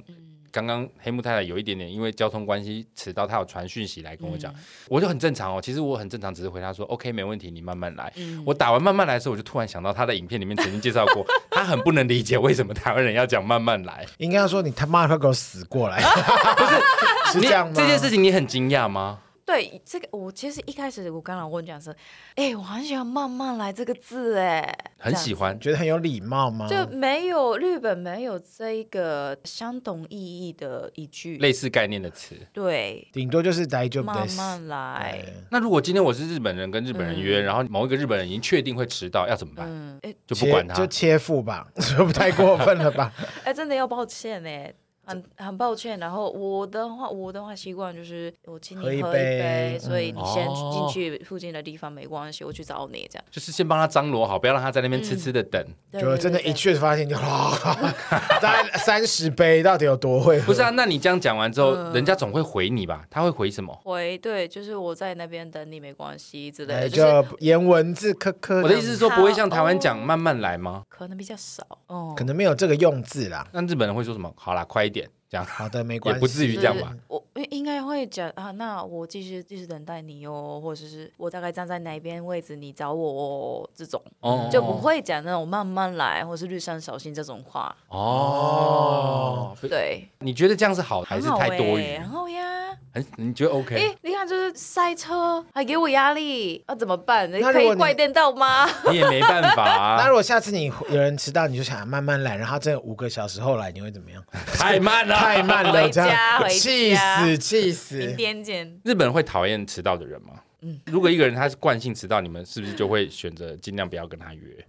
[0.52, 4.58] 刚刚黑木太太有一点点因为交通关系迟到，她有传讯息来跟我讲，嗯、
[4.90, 5.62] 我就很正常哦。
[5.62, 8.12] 其实我很正常，只是回答说 OK 没问题，你慢慢来。
[8.18, 14.06] 嗯、我打完慢慢来的时候，我就突然想到他的影片里面曾经介绍过， 他很不能理解为什么台湾人要讲慢慢来。
[14.18, 16.02] 应该要说你他妈快给我死过来，
[16.58, 17.74] 不是 是这样吗？
[17.76, 19.20] 这件事情你很惊讶吗？
[19.50, 21.92] 对这个，我其实一开始我跟老公讲说，
[22.36, 26.68] 哎，我很喜欢“慢慢来”这个字，哎，很喜欢，觉得很有礼貌吗？
[26.68, 35.26] 就没有日本没有这一个相同意义的一句类似概念的词，对，顶多就是待就慢慢来。
[35.50, 40.00] 那如果今天我是日本人跟日本人约，然后某一个日本人已经确定会迟到，要怎么办？
[40.04, 43.12] 哎，就不管他，就切腹吧， 这不太过分了吧？
[43.44, 44.72] 哎，真的要抱歉哎。
[45.10, 53.26] 很很抱歉，然后我的话，我的话习惯就是我请你喝一杯，一杯所以你先进去附近的地方没关系，我去找你这样。
[53.32, 55.64] 就是先帮他张罗好，不要让他在那边痴痴的等。
[55.92, 57.16] 嗯、就真的，一去发现就
[58.40, 60.46] 大概三十杯，到底有多会喝？
[60.46, 63.04] 不是啊，那你这样讲完之后，嗯、人家总会回你吧？
[63.10, 63.74] 他会回什么？
[63.84, 68.62] 回对，就是我在那边等你没关系之类的，就言文字苛刻。
[68.62, 70.84] 我的意思是说，不会像台湾讲慢慢来吗？
[70.88, 73.48] 可能比较少哦，可能没有这个用字啦。
[73.52, 74.32] 那日本人会说什么？
[74.36, 74.99] 好啦，快一点。
[75.30, 76.96] 这样好的，没关系，也不至于这样吧？
[77.08, 89.56] 我应该会讲啊，那我继续继续等待你哦，或者是我大概站在哪边位置，你找我哦，这种哦，就不会讲那种慢慢来，或是路上小心这种话哦。
[89.62, 91.94] 对，你觉得这样是好还是太多余？
[91.94, 92.58] 然后呀。
[92.92, 93.76] 很，你觉得 OK？
[93.76, 97.32] 哎，你看，就是塞车，还给我压力，那、啊、怎么办？
[97.32, 98.68] 你可以怪电到吗？
[98.90, 99.98] 你也没办法、啊。
[100.02, 104.24] 那如果下次你有人迟到，你就想慢慢来，然后这五个小时后来，你会怎么样？
[104.56, 108.04] 太慢了，太慢了，回家，气死，气死！
[108.04, 108.82] 一点点。
[108.84, 110.42] 日本人会讨厌迟到的人吗？
[110.62, 114.66] 嗯，如果一个人他是惯性迟到，你们是不是就会选择尽量不要跟他约？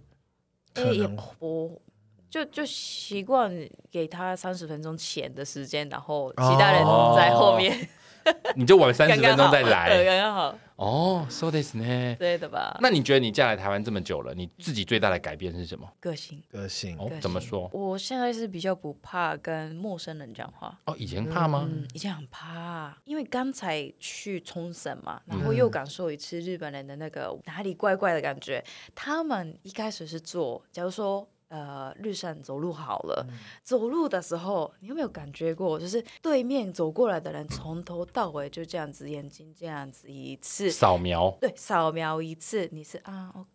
[0.73, 1.81] 可能不。
[2.29, 3.51] 就就习惯
[3.91, 6.81] 给他三十分钟前的时间，然后其他人
[7.13, 7.89] 在后面。
[8.25, 10.57] 哦 你就晚三十分钟再来，刚刚好。
[10.75, 12.15] 哦，so this 呢？
[12.17, 12.75] 对的吧？
[12.81, 15.87] 那你觉得你嫁来台湾这么久了，你自己最大的改变是什么？
[15.99, 16.97] 个性，个性。
[16.97, 17.69] 哦，怎么说？
[17.71, 20.75] 我现在是比较不怕跟陌生人讲话。
[20.85, 21.69] 哦，以前怕吗？
[21.71, 28.63] 嗯，以前很怕，因为刚才去冲绳嘛，然后又感受一次日本人的那个哪里怪怪的感觉。
[28.95, 31.27] 他们一开始是做，假如说。
[31.51, 43.49] 呃，日上走路好了，嗯、走路的时候，你有没有感觉过，就是对面走过来的人从头到尾就这样子，眼睛这样子一次扫描，对，扫描一次，你是啊，OK，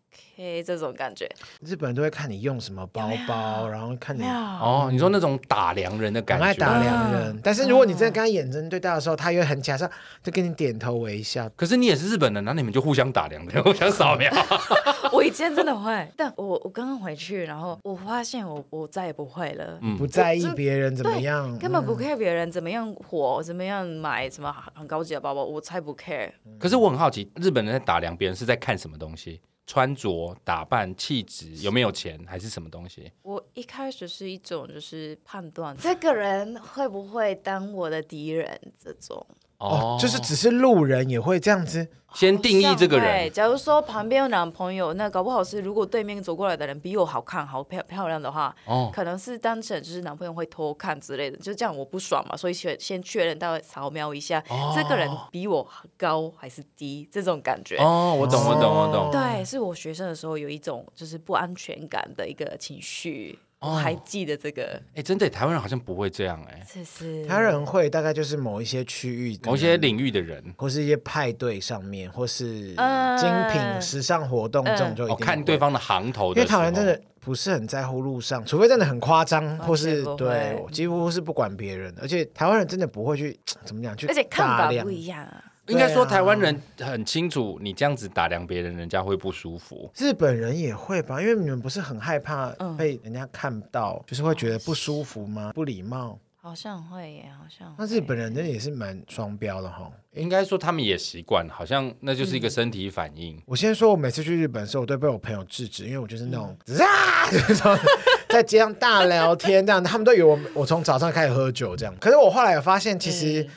[0.64, 1.28] 这种感觉。
[1.60, 7.36] 日本人都会看你用什么包包，然后看你哦，你说那种打量人的感觉，很爱打量人。
[7.36, 9.90] 嗯、但是如果你真的跟他眼睁对到的时候，他又很假设，
[10.22, 11.48] 就跟你点头微笑。
[11.56, 14.30] 可是你也是日本人，那你们就互相打量， 互相扫描。
[15.12, 26.30] 我以前真的会，但我我刚刚回去，然后我发现我我再也不会了，嗯，不在意别人怎么样，根本不 care 别人怎么样火，怎么样买什么很高级的包包，我才不 care。
[26.58, 29.40] 可是我很好奇，日本人在打量别人是在看什么东西？
[29.66, 33.10] 穿着打扮、气质，有没有钱，还是什么东西？
[33.22, 39.26] 我一开始是一种就是判断这个人会不会当我的敌人这种。
[39.58, 41.88] 哦，就是只是路人也会这样子。
[42.14, 43.30] 先定义这个人。
[43.30, 57.76] 假如说旁边有男朋友，那搞不好是如果对面走过来的人比我好看、好漂漂亮的话，哦，可能是单纯就是男朋友会偷看之类的，就这样我不爽嘛，所以先先确认到扫描一下，哦、这个人比我高还是低，这种感觉。
[57.76, 59.10] 哦，我懂，我懂，我懂。
[59.10, 63.38] 对，是我学生的时候有一种就是不安全感的一个情绪。
[63.60, 72.74] 我还记得这个，哎、欸，真的，台湾人好像不会这样，哎，是是，台湾人会大概就是某一些区域、某一些领域的人，或是一些派对上面，或是
[73.18, 85.42] 精品时尚活动这种就一定、呃哦、看对方的行头的，因为台湾真的不是很在乎路上，除非真的很夸张，或是对，几乎是不管别人，而且台湾人真的不会去 怎么讲去，而且看法不一样啊。
[85.68, 89.90] 应该说，台湾人很清楚，你这样子打量别人，人家会不舒服。
[89.96, 95.52] 日本人也会吧，因为你们不是很害怕被人家看到，嗯、就是会觉得不舒服吗？
[95.54, 96.18] 不礼貌？
[96.40, 97.74] 好像会耶，好像。
[97.76, 99.90] 那日本人真的也是蛮双标的哈。
[100.12, 103.36] 应该说他们也习惯，好像那就是一个身体反应。
[103.36, 107.26] 嗯、我先说，我每次去日本的时候，我都被我朋友制止，因为我就是那种啊，
[108.30, 111.92] 在街上大聊天这样，他们都以为我我从早上开始喝酒这样。
[112.00, 113.42] 可是我后来有发现，其实。
[113.42, 113.48] 嗯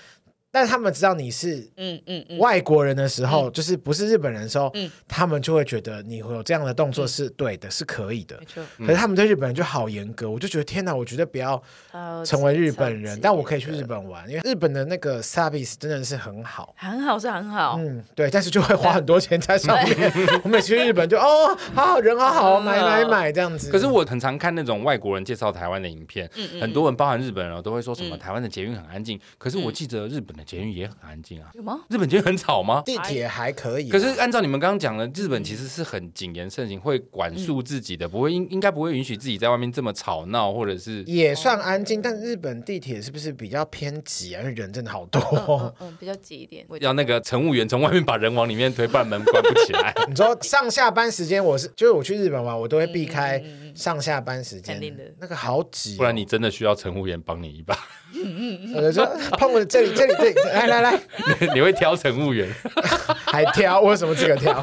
[0.51, 4.73] 但他们知道你是嗯嗯外国人的时候，就是不是日本人的时候，
[5.07, 8.35] 他们就会觉得你会有这样的动作是对的，是可以的。
[8.39, 8.63] 没错。
[8.79, 11.61] 可是他们对日本人就好严格，我就觉得天哪，我绝对不要
[12.25, 13.19] 成为日本人。
[13.21, 17.77] 但我可以去日本玩，因为日本的那个 service 真的是很好，很好是很好。
[17.77, 18.27] 嗯，对。
[18.31, 20.11] 但是就会花很多钱在上面。
[20.43, 23.69] 我每次去日本就哦，好好人好好，买买买这样子。
[23.69, 26.27] 可是我很常看那种外国人介绍台湾的影片，
[26.59, 29.19] 很多人包含日本人都会说什么台湾的捷运很安静。
[29.37, 30.38] 可是我记得日本。
[30.39, 31.49] 的捷运也很安静啊。
[31.53, 31.81] 有吗？
[31.89, 32.81] 日本捷运很吵吗？
[32.85, 33.89] 地铁还可以。
[33.89, 42.01] 可是按照你们刚刚讲的，日本其实是很谨言慎行，会管束自己的，不会应应该不会允许自己在外面这么吵闹，或者是也算安静。
[42.01, 44.41] 但日本地铁是不是比较偏挤啊？
[44.41, 45.19] 因为人真的好多。
[45.47, 46.65] 嗯，嗯，比较挤一点。
[46.79, 49.93] 要那个乘务员从外面把人往里面推，不然门关不起来。
[50.07, 53.43] 你说上下班时间，我是就是我去日本嘛，我都会避开
[53.75, 54.75] 上下班时间。
[54.75, 55.03] 肯定的。
[55.19, 57.77] 那个好挤，不然你真的需要乘务员帮你一把。
[58.75, 59.05] 我 就说
[59.37, 60.99] 碰我这里，这里，这里，来来来，
[61.53, 62.49] 你会挑乘务员，
[63.25, 63.79] 还挑？
[63.79, 64.61] 我有什么这个挑？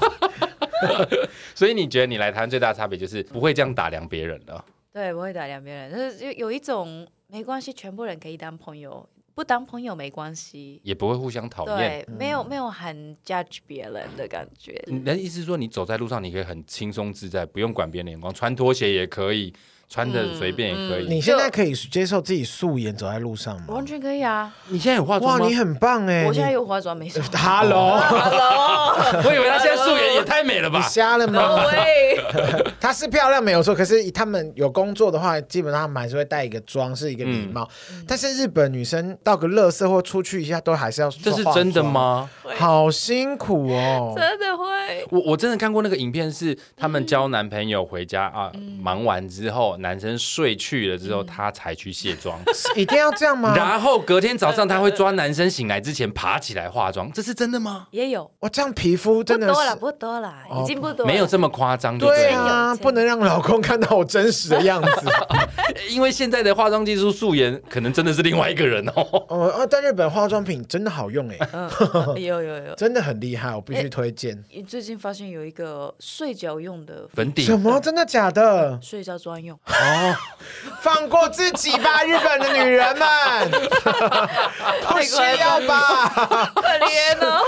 [1.55, 4.65] 所以你觉得你来台湾最大的差别就是不会这样打量别人了？
[4.93, 14.82] 对，不会打量别人，就是有有一种没关系，全部人可以当朋友，不当朋友没关系，也不会互相讨厌，对，没有没有很 judge 别人的感觉。
[14.87, 19.53] 你的意思是说，你走在路上，你可以很轻松自在，不用管别人的眼光，穿拖鞋也可以。
[19.89, 21.07] 穿的随便也可以。
[21.07, 23.66] 你现在可以接受自己素颜走在路上吗？
[23.68, 24.53] 完全可以啊！
[24.68, 25.45] 你现在有化妆吗？
[25.45, 26.24] 哇，你很棒哎！
[26.26, 27.20] 我现在有化妆，没事。
[27.32, 30.78] Hello，Hello， 我以为他现在素颜也太美了吧？
[30.78, 31.62] 你瞎了吗？
[32.80, 37.68] 他是漂亮没有错，可是他们有工作的话，基本上他们还是会带一个妆，是一个礼貌。
[38.07, 41.11] 但是日本女生到个乐色或出去一下，都还是要。
[41.11, 42.28] 这是真的吗？
[42.57, 44.12] 好辛苦哦！
[44.16, 44.64] 真的会。
[45.11, 49.87] 我我真的看过那个影片，是他们交男朋友回家啊，忙完之后。
[49.87, 52.39] 男生睡去了之后，他才去卸妆，
[52.74, 53.55] 一定要这样吗？
[53.57, 57.87] 然后隔天早上他会抓男生醒来之前爬起来化妆，这是真的吗？
[57.93, 61.97] 也有，哇，这样皮肤真的不多了，不多了，已经不多，没有这么夸张。
[61.99, 65.09] 对啊，不能让老公看到我真实的样子，
[65.91, 69.24] 因为现在的化妆技术素颜可能真的是另外一个人哦。
[69.29, 71.39] 哦，在日本化妆品真的好用 哎，
[72.16, 74.43] 有有有，真的很厉害，我必须推荐。
[74.66, 77.79] 最近发现有一个睡觉用的粉底，什么？
[77.81, 78.79] 真的假的？
[78.83, 79.59] 睡觉专用。
[79.67, 80.17] 哦，
[80.83, 83.51] 放过自己吧，日本的女人们，
[84.89, 86.51] 不需要吧？
[86.55, 87.43] 可怜哦，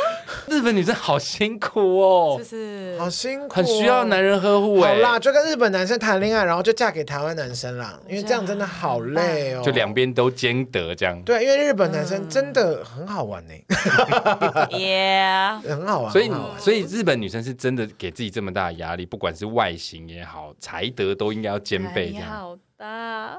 [0.49, 2.97] 日本女生好辛苦哦，就是。
[2.99, 4.95] 好辛苦，很需要男人呵护哎。
[4.95, 11.21] 好啦，就跟日本男生谈恋爱，然后就嫁给台湾男生啦，因为这样真的好累哦，就两边都兼得这样。
[11.23, 13.55] 对，因为日本男生真的很好玩呢，
[14.71, 16.13] Yeah，很好玩。
[16.13, 22.59] 所以，所以日本女生是真的给自己这么大的压力，不管是外形也好，才德都应该要兼备这样。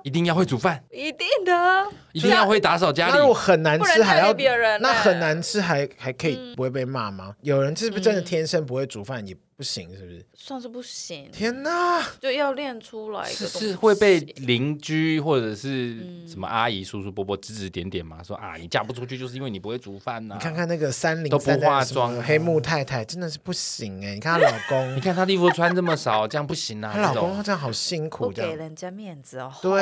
[0.03, 3.13] 一定要会煮饭，一定的，一定要会打扫家里。
[3.13, 7.33] 那我很难吃还要别人，那很难吃还还可以不会被骂吗？
[7.41, 10.25] 有人是不是真的天生不会煮饭也不行，是不是？
[10.33, 11.29] 算是不行。
[11.33, 13.25] 天哪，就要练出来。
[13.25, 18.23] 是是会被邻居或者是什么阿姨、叔叔、伯伯指指点点吗？
[18.23, 20.35] 说啊，你嫁不出去就是因为你不会煮饭呐。
[20.35, 24.13] 你看看那个三零都不化妆黑木太太真的是不行哎！
[24.13, 26.93] 你看她老公，你看她衣服穿这么少，这样不行啊。
[26.93, 29.51] 她老公这样好辛苦，不给人家面子哦。
[29.61, 29.81] 对。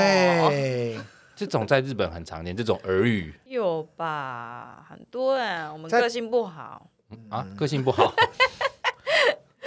[0.50, 1.00] 对，
[1.38, 4.84] 这种在日本很常见，这种耳语有吧？
[4.90, 6.90] 很多哎，我们个性不好
[7.30, 8.12] 啊，个性不好。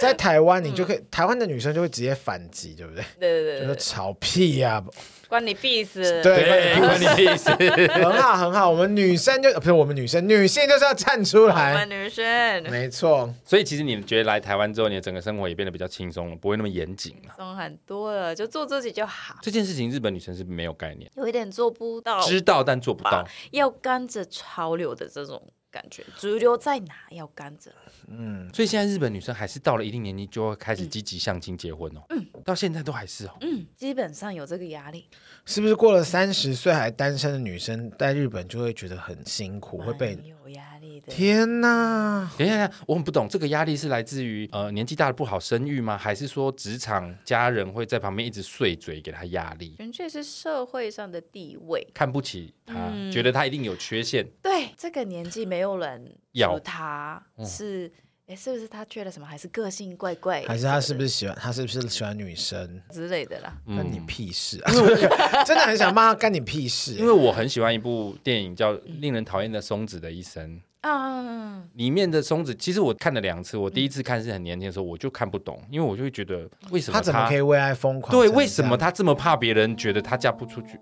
[0.01, 3.03] 在台湾，你就可以，台湾的女生就会直接反击，对不对？
[3.19, 4.83] 对对对，就说吵屁呀，
[5.27, 6.01] 关你屁事。
[6.23, 7.49] 对，关你屁事。
[7.93, 8.69] 很好，很好。
[8.69, 11.73] 我们女生就不是我们女生，女性就是要站出来。
[11.73, 13.33] 我们女生，没错。
[13.45, 17.33] 所以其实你们觉得来台湾之后，你的整个生活也变得比较轻松了，不会那么严谨了。
[17.37, 19.35] 松很多了，就做自己就好。
[19.41, 25.41] 这件事情日本女生是没有概念，有一点做不到，知道但做不到，要跟着潮流的这种
[25.71, 27.71] 感觉，主流在哪要跟着。
[28.17, 32.01] 嗯，所以现在日本女生还是到了一定年纪就会开始积极相亲结婚哦。
[32.09, 33.37] 嗯，到现在都还是哦。
[33.41, 35.05] 嗯，基本上有这个压力。
[35.45, 40.70] 是不是过了三十岁还单身的女生在日本就会觉得很辛苦，会被有压力
[41.05, 41.11] 的？
[41.13, 42.31] 天哪！
[42.37, 45.97] 等一下，我很不懂，这个压力是来自于呃年纪大了不好生育吗？
[45.97, 49.75] 还是说职场家人会在旁边一直碎嘴给他压力？
[49.77, 54.25] 纯粹是社会上的地位，看不起他，觉得他一定有缺陷。
[54.41, 56.15] 对，这个年纪没有人。
[56.33, 57.91] 要他是，
[58.27, 59.27] 哎，是不是他缺了什么？
[59.27, 60.41] 还是个性怪怪？
[60.47, 61.35] 还是他是不是喜欢？
[61.35, 63.53] 他是不是喜欢女生之类的啦？
[63.65, 64.71] 关你屁事啊！
[65.43, 66.93] 真的很想骂他，干你屁事！
[66.93, 78.11] 因为我很喜欢一部电影叫《令人讨厌的松子的一生》啊，里面的松子其实我看了两次，我第一次看是很年轻的时候，我就看不懂，因为我就会觉得为什么他怎么可以为爱疯狂？
[78.11, 80.79] 对，为什么他这么怕别人觉得他嫁不出去？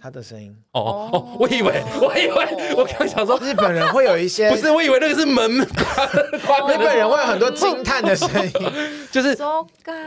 [0.00, 0.54] 他的声音。
[0.72, 5.50] 哦哦哦，我以为我以为我刚想说日本人会有一些 不是，我以为那个是门
[6.46, 9.38] 关，日本人会有很多惊叹的声音，就是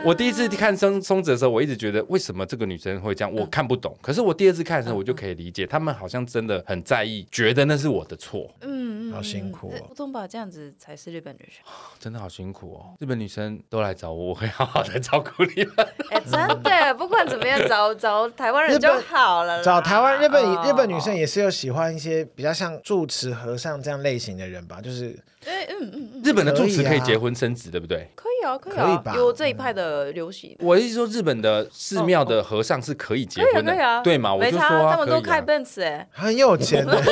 [0.04, 3.96] 我第一次看松松子的时候，我一直觉得为什么这个女生会这样，我看不懂。
[4.02, 8.54] 可是我第二次看的时候，我就可以理解，他们好像真的很在意，觉得那是我的错。
[8.60, 9.86] 嗯好辛苦哦。
[9.88, 11.64] 普通吧，这样子才是日本女生，
[11.98, 12.92] 真的好辛苦哦。
[13.00, 15.74] 日本女生都来找我，我会好好的照顾你们。
[16.12, 19.64] 哎，真的，不管怎么样，找找台湾人就好了。
[19.64, 25.18] 找台湾日本日本女生也是有喜欢一些比较像住持和尚这样类型的人吧，就是。
[25.48, 28.06] 哎，嗯嗯嗯，日本的住持可以结婚生子，对不对？
[28.14, 30.54] 可以啊，可以啊，有这一派的流行。
[30.60, 34.34] 我意思说，日本的寺庙的和尚是可以结婚的，对嘛？
[34.34, 37.02] 我就说他们都开 Benz 哎，很有钱的。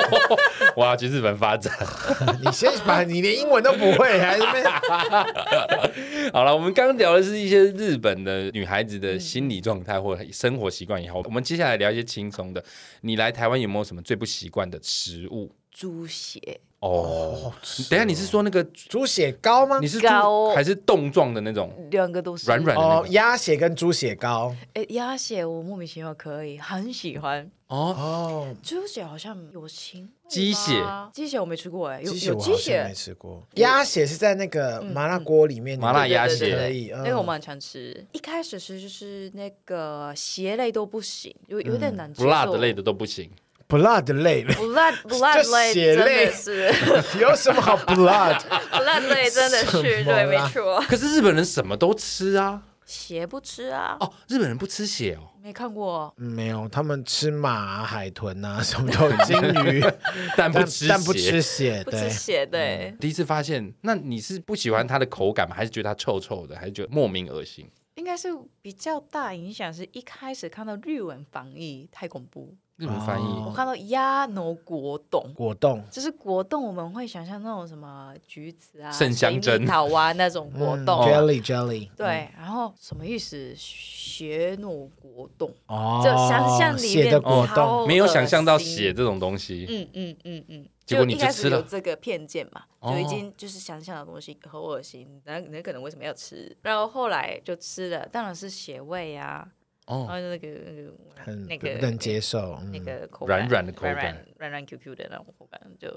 [0.77, 1.73] 我要去日本发展。
[2.45, 4.45] 你先把你连英文都不会，还是？
[6.33, 12.63] 好了，我们刚刚聊的是一些日本的女孩子的心理状态或生活习惯也好，我们接下来聊一些轻松的。
[13.01, 15.51] 你来台湾有没有什么最不习惯的食物？
[15.77, 16.59] 猪血。
[16.81, 17.53] 哦，
[17.91, 19.79] 等下你是说那个猪血糕吗？
[19.81, 21.71] 你是猪还是冻状的那种？
[21.91, 22.83] 两个都是软软的。
[22.83, 24.55] 哦，鸭血跟猪血糕。
[24.73, 27.51] 哎，鸭血我莫名其妙可以，很喜欢。
[27.67, 30.07] 哦，猪血好像有腥。
[30.29, 33.47] 鸡血，鸡血我没吃过哎，有有鸡血没吃过。
[33.55, 38.07] 鸭血是在那个麻辣锅里面，麻辣鸭血可以，那个我蛮常吃。
[38.13, 42.25] 一开始是就是那个血类都不行，有有点难接受。
[42.25, 43.31] 不辣的类的都不行。
[43.69, 46.73] Blood 类 的，blood blood 类血类是
[47.21, 50.81] 有什么好 blood？blood 类真的是对，没错。
[50.89, 53.97] 可是日本人什么都吃啊，血不吃啊？
[54.01, 55.31] 哦，日本人不吃血哦？
[55.43, 59.85] 没看过，没有，他们吃马、海豚啊，什么都金鱼，
[60.37, 62.93] 但不吃但不吃血，不吃血，对。
[63.01, 65.55] 第一次发现，那你是不喜欢它的口感吗？
[65.55, 66.57] 还是觉得它臭臭的？
[66.57, 67.71] 还是觉得莫名恶心？
[67.95, 68.29] 应该是
[68.61, 72.57] 比较大影响，是一开始看到日文防疫太恐怖。
[72.77, 75.83] 日本翻译，我看到鸭脑果冻，果冻。
[75.91, 81.89] 就是果冻，我们会想象那种什么橘子啊、圣香珍、桃啊那种果冻，jelly jelly。
[81.97, 83.55] 对，然后什么意思？
[83.57, 84.69] 血脑
[85.01, 85.51] 果冻。
[85.69, 89.65] 哦，就想象里面的果冻，没有想象到血这种东西。
[89.71, 96.55] 嗯嗯嗯嗯，结果你就吃了，有这个偏见嘛，就已经就是想象的东西很恶心，那那可能为什么要吃？
[96.61, 99.49] 然后后来就吃了，当然是血味啊。
[99.87, 105.89] 哦，然后那个那个很那个能接受，那个口感软软的口感，软软 Q Q 的那种口感，就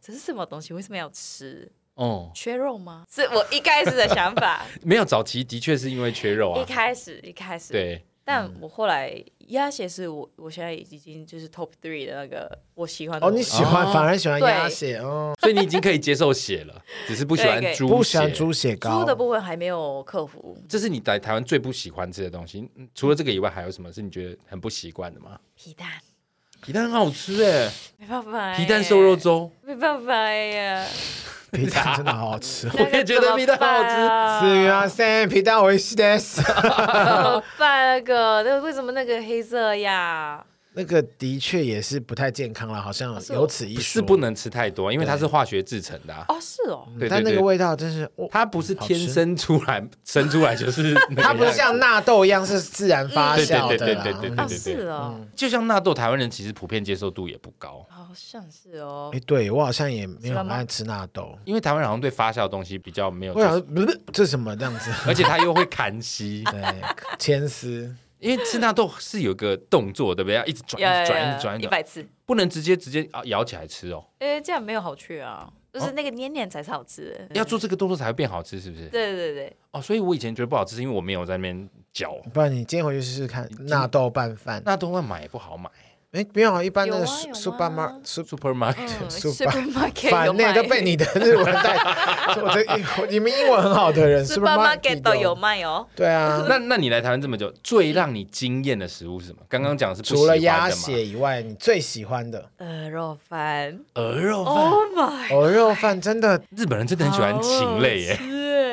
[0.00, 0.72] 这是什么东西？
[0.74, 1.70] 为什么要吃？
[1.94, 3.04] 哦，缺肉吗？
[3.10, 4.66] 是我一开始的想法。
[4.82, 6.60] 没有，早期的确是因为缺肉啊。
[6.60, 8.04] 一开始，一开始，对。
[8.24, 13.26] 但我后来鸭血是我，我现在已经就是 top three 的那个我喜欢的。
[13.26, 19.00] 哦，你喜欢，反而喜欢鸭血哦，所以你已经可以接受血了，只是不喜欢猪，不喜欢猪血糕。
[19.00, 20.56] 猪的部分还没有克服。
[20.68, 25.38] 这是你在台湾最不喜欢吃的东西，除了这个以外，还有什么是你觉得很不习惯的吗？
[25.54, 25.88] 皮蛋，
[26.62, 30.86] 皮蛋很好吃哎，没办法，皮蛋瘦肉粥，没办法呀。
[31.54, 33.90] 皮蛋真的好好吃，我也觉得皮蛋好好吃。
[34.46, 36.18] 是啊，三皮蛋我也是的。
[36.18, 37.86] 怎么办？
[37.86, 40.44] 那个，那为什么那个黑色呀？
[40.76, 43.82] 那个的确也是不太健康了，好像有此一说。
[43.82, 46.12] 是不能吃太多，因为它是化学制成的。
[46.12, 46.88] 啊哦，是哦。
[46.98, 50.92] 对，但那个味道真是，它不是天生出来 生出来就是。
[51.16, 53.78] 它不是像纳豆一样是自然发酵的。
[53.78, 54.58] 对对对对对对。
[54.58, 55.18] 是哦。
[55.36, 57.86] 就像纳豆，台湾人其实普遍接受度也不高。
[57.88, 59.10] 好像是哦。
[59.14, 63.34] 哎，对我好像也没有很爱吃纳豆，因为台湾人好像对发酵的东西比较没有。
[63.34, 64.90] 我想说，不是这什么这样子？
[65.06, 66.82] 而且它又会 砍丝，对，
[67.18, 67.94] 牵丝。
[68.24, 70.36] 因为吃纳豆是有个动作，对不对？
[70.36, 74.02] 要一直转，一直转，一直转，一百次，不能直接直接啊咬起来吃哦。
[74.18, 77.28] 哎，这样没有好吃啊，就是那个黏黏才是好吃。
[77.34, 78.86] 要做这个动作才会变好吃，是不是？
[78.88, 79.54] 对对对。
[79.72, 82.16] 哦，所以我以前觉得不好吃，是因为我没有在那边嚼。
[82.32, 84.62] 不然你今天回去试试看纳豆拌饭。
[84.64, 85.70] 纳豆饭买也不好买。
[86.14, 91.76] 哎，没有啊，一般的 supermarket supermarket supermarket 反内都被你的日文带。
[92.40, 95.84] 我的你们英文很好的人，supermarket 都有卖哦。
[95.96, 99.38] 对啊，那那你来台湾这么久，最让你惊艳的食物是什么？
[99.48, 103.80] 刚刚讲是除了鸭血以外，你最喜欢的鹅肉饭。
[103.94, 105.34] 鹅肉饭，Oh my！
[105.36, 108.16] 鹅肉饭真的，日本人真的很喜欢禽类耶。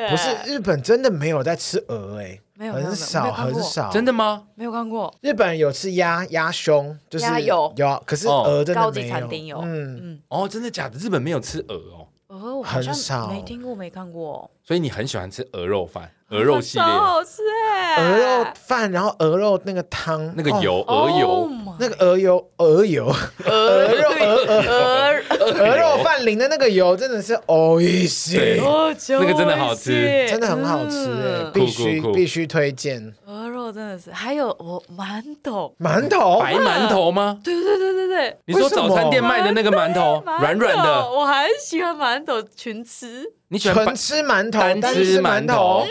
[0.08, 2.38] 不是日本真的没有在吃鹅哎。
[2.70, 4.44] 很少很少，真的吗？
[4.54, 5.12] 没有看过。
[5.20, 8.86] 日本人有吃鸭鸭胸，就是有有，可是鹅真的没有。
[8.86, 10.20] 高级餐厅有，嗯嗯。
[10.28, 10.98] 哦，真的假的？
[10.98, 12.08] 日本没有吃鹅哦。
[12.28, 14.50] 鹅很少，没听过，没看过。
[14.62, 17.42] 所以你很喜欢吃鹅肉饭，鹅肉系列，好吃
[17.74, 17.96] 哎！
[17.96, 23.06] 鹅肉饭，然后鹅肉那个汤，那个油，鹅油，那个鹅油，鹅油，
[23.44, 33.12] 鹅肉，鹅鹅 鹅肉饭淋的那个油真的是哦一些，那个真的好吃，真的很好吃哎，必须必须推荐。
[33.26, 37.38] 鹅肉真的是，还有我馒头，馒头，白馒头吗？
[37.42, 43.24] 对对对对对，你说早餐店卖的那个馒头，软软的，我很喜欢馒头群吃。
[43.48, 45.84] 你喜欢纯吃馒头，单吃馒头？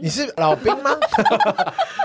[0.00, 0.90] 你是老兵吗？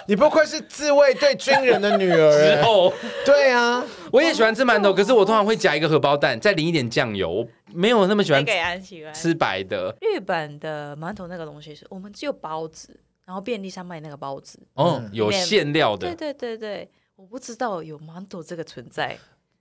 [0.08, 2.56] 你不愧是自卫队军人的女儿。
[2.56, 2.92] 之后，
[3.26, 7.48] 对啊，我也喜欢吃馒头，可是我通常会夹一个荷包蛋，再淋一点酱油。
[7.74, 9.96] 没有那么喜欢给安喜欢吃白的。
[10.02, 16.14] 日本的馒头那个东西是我们只有包子，然后便利商卖那个包子哦，有馅料的。
[16.14, 19.18] 对对对对，我不知道有馒头这个存在。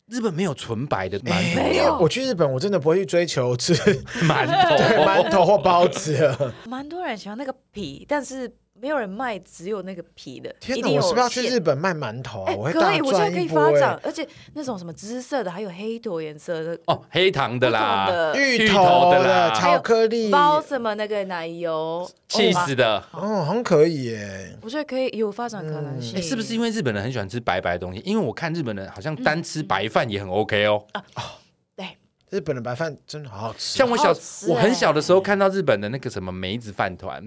[0.07, 1.97] 日本没有纯白的馒头，没有。
[2.01, 3.75] 我去日本，我真的不会去追求吃
[4.27, 6.37] 馒头、馒头或包子。
[6.67, 8.53] 蛮多人喜欢那个皮，但是。
[8.81, 10.89] 没有人卖只有那个皮的，天哪！
[10.89, 12.45] 我是不是要去日本卖馒头？
[12.45, 12.55] 啊？
[12.57, 24.57] 我可以，我觉得可以发展，而且那种什么紫色的，还有黑头颜色的哦，黑糖的啦，芋头的啦，巧克力包什么那个奶油，气死的，哦，很可以耶。
[24.63, 26.21] 我觉得可以有发展可能性。
[26.23, 28.01] 是不是因为日本人很喜欢吃白白的东西？
[28.05, 30.83] 因为我看日本人好像单吃白饭也很 OK 哦。
[32.31, 34.15] 日本的白饭真的好好吃，像我小
[34.49, 37.21] 我很小的时候看到日本的那个什么梅子饭团，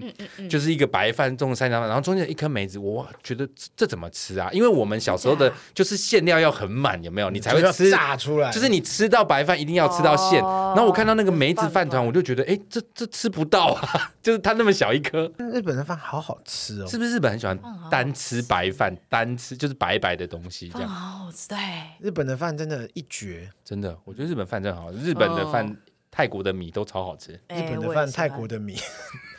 [0.48, 3.46] 就是一个白饭种三角饭，然后中间有一颗梅子，我觉得
[3.76, 4.48] 这怎么吃啊？
[4.50, 7.28] 因为我们小时候的就是馅料要很满，有没有？
[7.28, 10.40] 你才会吃炸出来，就是你吃到白饭一定要吃到馅。
[10.40, 15.30] 然后我看到那个梅子饭团，我就觉得哎，这这吃不到啊， 就是它那么小一颗。
[15.36, 17.58] 日本的饭好好吃哦，是不是日本很喜欢
[17.90, 20.88] 单吃白饭，单吃就是白白的东西这样？
[20.88, 21.58] 好好吃，对，
[22.00, 24.93] 日本的饭真的一绝，真的，我觉得日本饭真的好。
[25.02, 25.76] 日本的饭、哦、
[26.10, 27.32] 泰国的米都超好吃。
[27.32, 28.76] 日本的饭、泰国的米，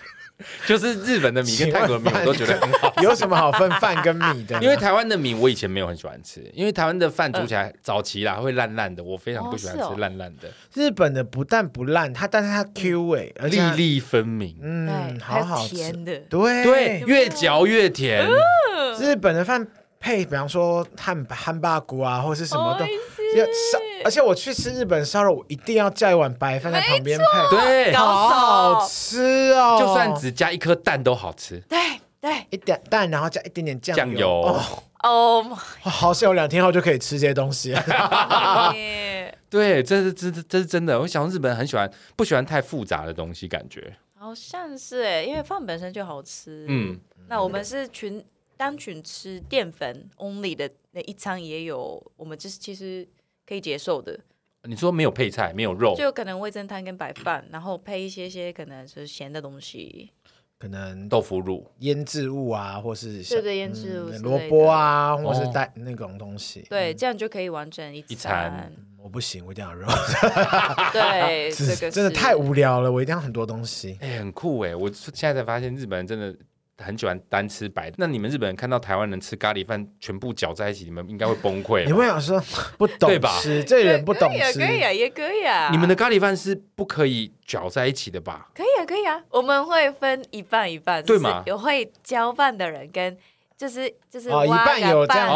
[0.68, 2.93] 就是日本的米跟泰国的米我都觉得很好。
[3.01, 4.62] 有什么好分饭跟米的？
[4.62, 10.47] 因为台湾的米我以前没有很喜欢吃，因为台湾的饭煮起来早期啦会烂烂的，我非常不喜欢吃烂烂的。
[10.47, 18.26] 哦哦、日本的不但不烂，它但是它 Q 味，粒粒分明，嗯，好好吃的，对对，越嚼越甜。
[18.28, 19.66] 嗯、日本的饭
[19.99, 22.86] 配，比方说汉汉巴菇啊，或是什么都。
[22.86, 23.45] 要。
[23.45, 31.80] 烧，而且我去吃日本烧肉，我一定要加一碗白饭在旁边配，对，好好吃哦，就算只加一颗蛋都好吃，对
[32.22, 34.62] 对，一点蛋，然后加一点点酱油，哦。
[35.01, 35.43] 哦，
[35.82, 37.72] 好像有两天后就可以吃这些东西。
[37.72, 38.72] 了，
[39.49, 43.91] 对，这是这这是真的，我想日本人很喜欢，不喜欢太复杂的东西，感觉。
[44.14, 48.24] 好像是哎，因为饭本身就好吃，嗯，那我们是群
[48.56, 53.08] 单纯吃淀粉 only 的那一餐也有，我们就是其实。
[53.46, 54.20] 可以接受的，
[54.64, 60.10] 你说没有配菜，没有肉，就可能味噌汤跟白饭，然后配一些些可能是咸的东西，
[60.58, 68.72] 可能豆腐乳、腌制物啊，或是对对腌制物，萝卜啊，或是带那种东西，对，这样就可以完成一餐。
[68.98, 69.88] 我不行，我一定要肉。
[70.91, 74.00] 对，这个真的太无聊了，我一定要很多东西。
[74.02, 74.76] 哎，很酷哎！
[74.76, 76.36] 我现在才发现日本人真的。
[76.78, 81.86] 很喜欢单吃白的，那你们日本人看到台湾人吃咖喱饭全部搅在一起，你们应该会崩溃。
[81.86, 82.39] 你会想说
[82.78, 85.69] 不懂对，吧这人不懂吃，可以啊，也可以啊。
[85.71, 88.49] 你们的咖喱饭是不可以搅在一起的吧？
[88.53, 91.43] 可以啊，可以啊，我们会分一半一半，对吗？
[91.45, 93.17] 有会交饭的人跟。
[93.58, 95.30] 就是就是一半有这样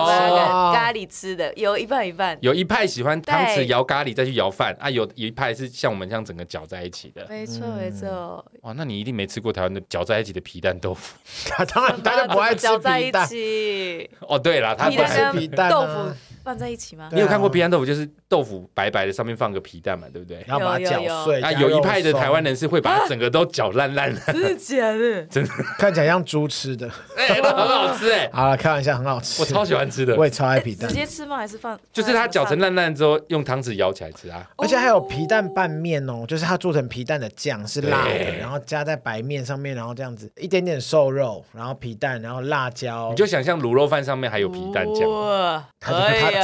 [0.74, 2.38] 咖喱吃的，有一半一半。
[2.42, 7.26] 有一派喜欢汤匙舀咖喱再去舀饭啊，有有一派是像我们这样整个搅在一起的。
[7.30, 8.46] 没错没错。
[8.62, 11.16] 哇，那你一定没吃过台湾的搅在一起的皮蛋豆腐。
[11.74, 13.26] 当然大家不爱吃皮蛋。
[14.28, 16.14] 哦，对了，他不吃皮蛋豆腐。
[16.44, 17.10] 放在一起吗？
[17.14, 17.86] 你有看过皮蛋豆腐？
[17.86, 20.46] 就是豆腐白白的，上面放个皮蛋嘛，对不对？
[20.48, 21.42] 然后把它搅碎。
[21.42, 24.22] 啊，有一派的台湾人是会把它整个都搅烂烂的。
[24.28, 25.24] 真的假的？
[25.26, 25.50] 真的，
[25.80, 26.88] 看起来像猪吃的。
[27.18, 28.30] 哎，那很好吃哎。
[28.32, 29.42] 好了，开玩笑，很好吃。
[29.42, 30.88] 我超喜欢吃的，我也超爱皮蛋。
[30.88, 31.38] 直接吃吗？
[31.38, 31.78] 还是放？
[31.92, 34.48] 就是它搅成烂烂之后，用汤匙舀起来吃啊。
[34.58, 43.10] 而且还有皮蛋拌面哦，就是它做成皮蛋的酱是辣的，然后加在白面上面，然后这样子一点点瘦肉，然后皮蛋，然后辣椒。
[43.10, 45.92] 你就想象卤肉饭上面还有皮蛋酱，哇，他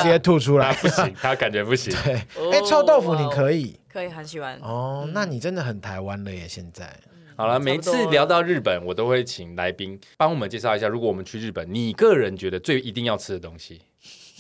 [0.01, 0.73] 直接吐出来。
[0.73, 1.93] 不行，他感觉不行。
[2.03, 2.13] 对，
[2.51, 4.57] 哎，臭豆腐你可以，可以很喜欢。
[4.61, 6.47] 哦，那你真的很台湾了耶！
[6.47, 6.89] 现在
[7.36, 13.82] 好了，每次聊到日本，我都会请来宾帮我们介绍一下，如果我们去日本，你个人觉得最一定要吃的东西。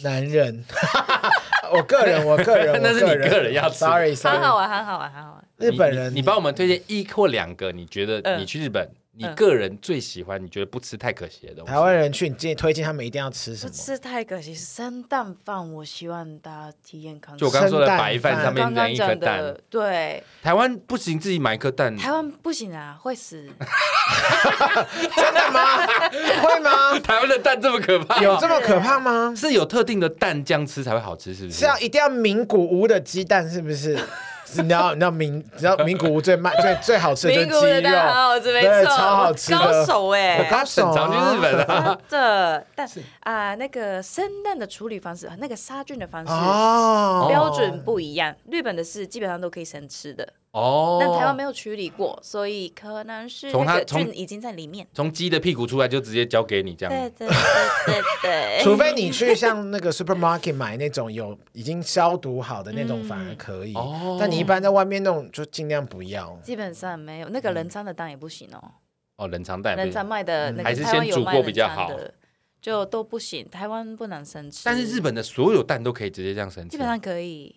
[0.03, 0.63] 男人，
[1.71, 3.79] 我个人， 我个人，那是你个人要吃。
[3.79, 5.45] Sorry，很好玩，很好玩，很好玩。
[5.57, 8.89] 日本人，你帮我们推荐一或两个，你觉得你去日本。
[9.17, 11.71] 你个人最喜欢，你觉得不吃太可惜的东西？
[11.71, 13.71] 台湾人去，你建议推荐他们一定要吃什么？
[13.71, 17.37] 不吃太可惜，生蛋饭，我希望大家体验看。
[17.37, 20.21] 就我刚刚说的白饭上面扔一颗蛋，对。
[20.43, 21.95] 台湾不行，自己买一颗蛋。
[21.95, 23.47] 台湾不行啊，会死。
[25.15, 25.87] 真的吗？
[26.43, 26.99] 会吗？
[26.99, 28.21] 台湾的蛋这么可怕？
[28.21, 29.33] 有这么可怕吗？
[29.35, 31.59] 是有特定的蛋酱吃才会好吃，是不是？
[31.59, 33.97] 是要一定要名古屋的鸡蛋，是不是？
[34.53, 39.57] 你知道你知道名，你知道名古屋最卖最最好吃的就是鸡肉，对，超好吃的。
[39.57, 42.65] 高手哎，欸，高手常去日本了，真的。
[42.75, 43.01] 但是。
[43.21, 46.31] 啊，那个生蛋的处理方式，那个杀菌的方式
[47.27, 48.35] 标准不一样。
[48.51, 56.93] 日本的是基本上都可以生吃的，哦，但台湾没有处理过，所以可能是从它菌已经在里面，从鸡的屁股出来就直接交给你这样。
[56.93, 63.73] 对对对对对，除非你去像那个 supermarket 买那种有已经消毒好的那种，反而可以。
[63.73, 66.39] 哦，但你一般在外面弄就尽量不要。
[66.41, 68.71] 基本上没有那个冷藏的蛋也不行哦。
[69.17, 71.91] 哦，冷藏蛋，冷藏卖的那个还是先煮过比较好，
[72.61, 73.45] 就都不行。
[73.49, 77.53] 台湾不能生吃，但是日本的所有蛋都可以直接这样生吃，基本上可以。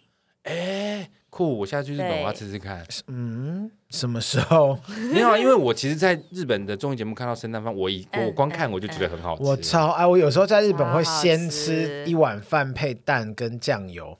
[0.48, 1.58] 哎，酷！
[1.58, 2.84] 我下次去日本我要吃吃看。
[3.06, 4.78] 嗯，什么时候？
[5.12, 9.42] 没有啊，因为我其实在日本的综艺节目看到圣诞饭，我一我光看我就觉得很好吃。
[9.44, 10.06] 我超爱！
[10.06, 14.18] 我有时候在日本会先吃一碗饭配蛋跟酱油。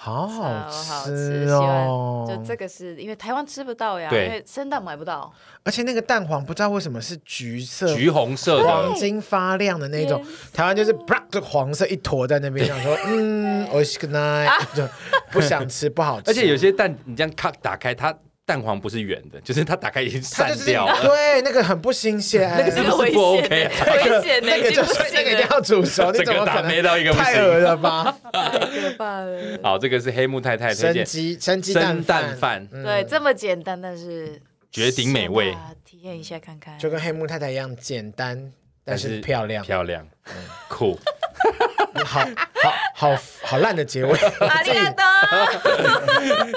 [0.00, 0.70] 好好
[1.04, 2.24] 吃哦！
[2.28, 5.30] 就这个是因为台湾吃不到呀，因为生蛋买不到。
[5.64, 14.88] 而且那个蛋黄不知道为什么是橘色、橘红色、黄金发亮的那种，台湾就是啪，就黄色一坨在那边，想说 嗯，我是个奶，就
[15.32, 16.30] 不想吃，不好吃。
[16.30, 18.14] 而且有些蛋你这样咔打开它。
[18.48, 21.02] 蛋黄不是圆的，就是它打开已经散掉了。
[21.02, 23.70] 对，那个很不新鲜， 那个是不是不 OK？
[23.84, 26.68] 那个那个就是那个一定要煮熟，你怎么可能？
[27.14, 28.16] 太恶了吧！
[28.32, 29.38] 太可怕了。
[29.62, 32.66] 好，这个是黑木太太推荐生鸡生鸡蛋饭。
[32.68, 34.40] 对，这么简单，但是
[34.72, 35.54] 绝顶美味。
[35.84, 38.50] 体验一下看看，就跟黑木太太一样简单，
[38.82, 40.08] 但是漂亮漂亮，
[40.68, 40.98] 酷。
[42.04, 42.20] 好
[42.54, 44.12] 好好好烂的结尾。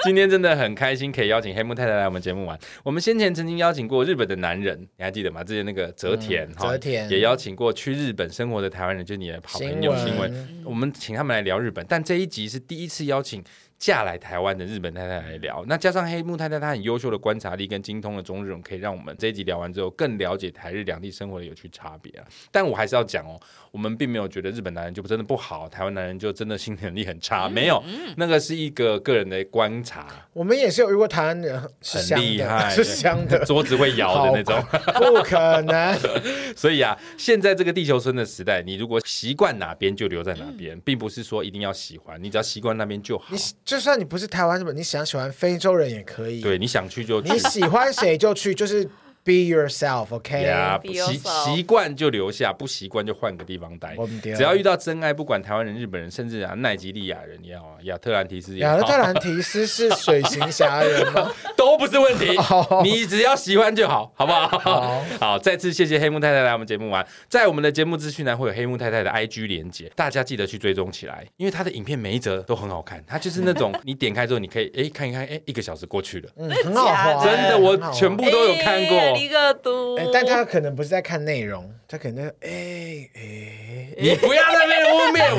[0.04, 2.58] 今天真的很开心，可以邀请黑木太太来我们节目玩。
[2.84, 5.44] 我们先前曾经邀请过日本的男人，你还记得吗？
[5.44, 9.96] 之前那个泽田，泽、嗯、田也邀请过去日本生活的台湾人，就是你的好朋友。
[9.98, 13.44] 新闻我们请他们来聊日本，但这一集是第一次邀请。
[13.82, 22.26] 嫁来台湾的日本太太来聊，那加上黑木太太她很优秀的观察力跟精通的中日文，可以让我们这一集聊完之后更了解台日两地生活的有趣差别啊。
[22.52, 27.84] 但我还是要讲哦，我们并没有觉得日本男人就真的不好，台湾男人就真的性能力很差，没有，
[28.18, 30.06] 那个是一个个人的观察。
[30.32, 34.64] 我们也是有遇过台湾人很厉害，是香的， 桌子会摇的那种，
[34.94, 35.98] 不可能。
[36.56, 43.36] 所以啊，现在这个地球村的时代，你如果习惯哪边就留在哪边，并不是说一定要喜欢，你只要习惯那边就好。
[43.72, 46.42] 就算你不是台湾什么，你想喜欢非洲人也可以。
[46.42, 47.32] 对，你想去就去。
[47.32, 48.86] 你喜欢谁就去，就是。
[49.24, 50.42] Be yourself，OK？
[50.42, 53.96] 呀习习惯就留下，不习惯就换个地方待。
[54.36, 58.78] 只要遇到真爱，不管台湾人、日本人，甚至啊奈及利亚人也好啊，亚特兰提斯也好。
[58.78, 61.32] 亚特兰提斯是水行侠人吗？
[61.56, 62.36] 都不是问题，
[62.84, 64.48] 你只要喜欢就好，好不好？
[64.58, 67.06] 好， 好，再次谢谢黑木太太来我们节目玩。
[67.30, 73.04] 在我们的节目资讯栏会有黑木太太的 IG 连接，大家记得去追踪起来，因为她的影片每一则都很好看。
[73.06, 79.11] 她就是那种你点开之后，你可以哎看一看，哎一个小时过去了，嗯，很好玩，真的，我全部都有看过。
[79.18, 85.36] 一个都，但他可能不是在看内容，他可能哎哎，你不要在那边污蔑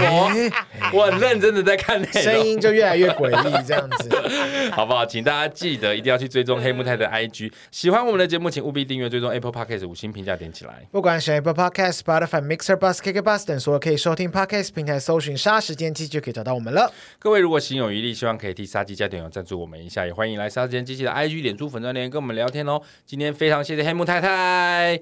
[0.93, 4.11] 我，我很认真的在看内容，声音就越来越诡异，这样子，
[4.71, 5.07] 好不好？
[5.07, 10.87] 请大家记得一定要去追踪黑木太的 IG，喜欢我们的节目，请务必订阅、追踪 Apple Podcast 五星评价点起来。
[10.91, 16.93] 不管是 Apple Podcast、Spotify、Mixer、Bus、KKBus 等所有可以收听 Podcast 平台，搜寻“杀时间机”就可以找到我们了。
[17.19, 22.79] 各位如果心有余力，希望可以替杀鸡加点油赞助我们一下，也欢迎来杀时间机器的 IG、脸书粉专连跟我们聊天哦。
[23.07, 25.01] 今天非常谢谢黑木太太.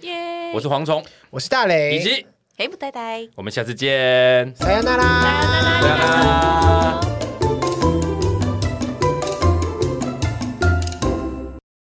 [0.53, 1.01] 我是蝗虫，
[1.31, 2.27] 我是大雷，以及
[2.57, 7.20] 黑木太太，我们下次见，再见啦，再见啦。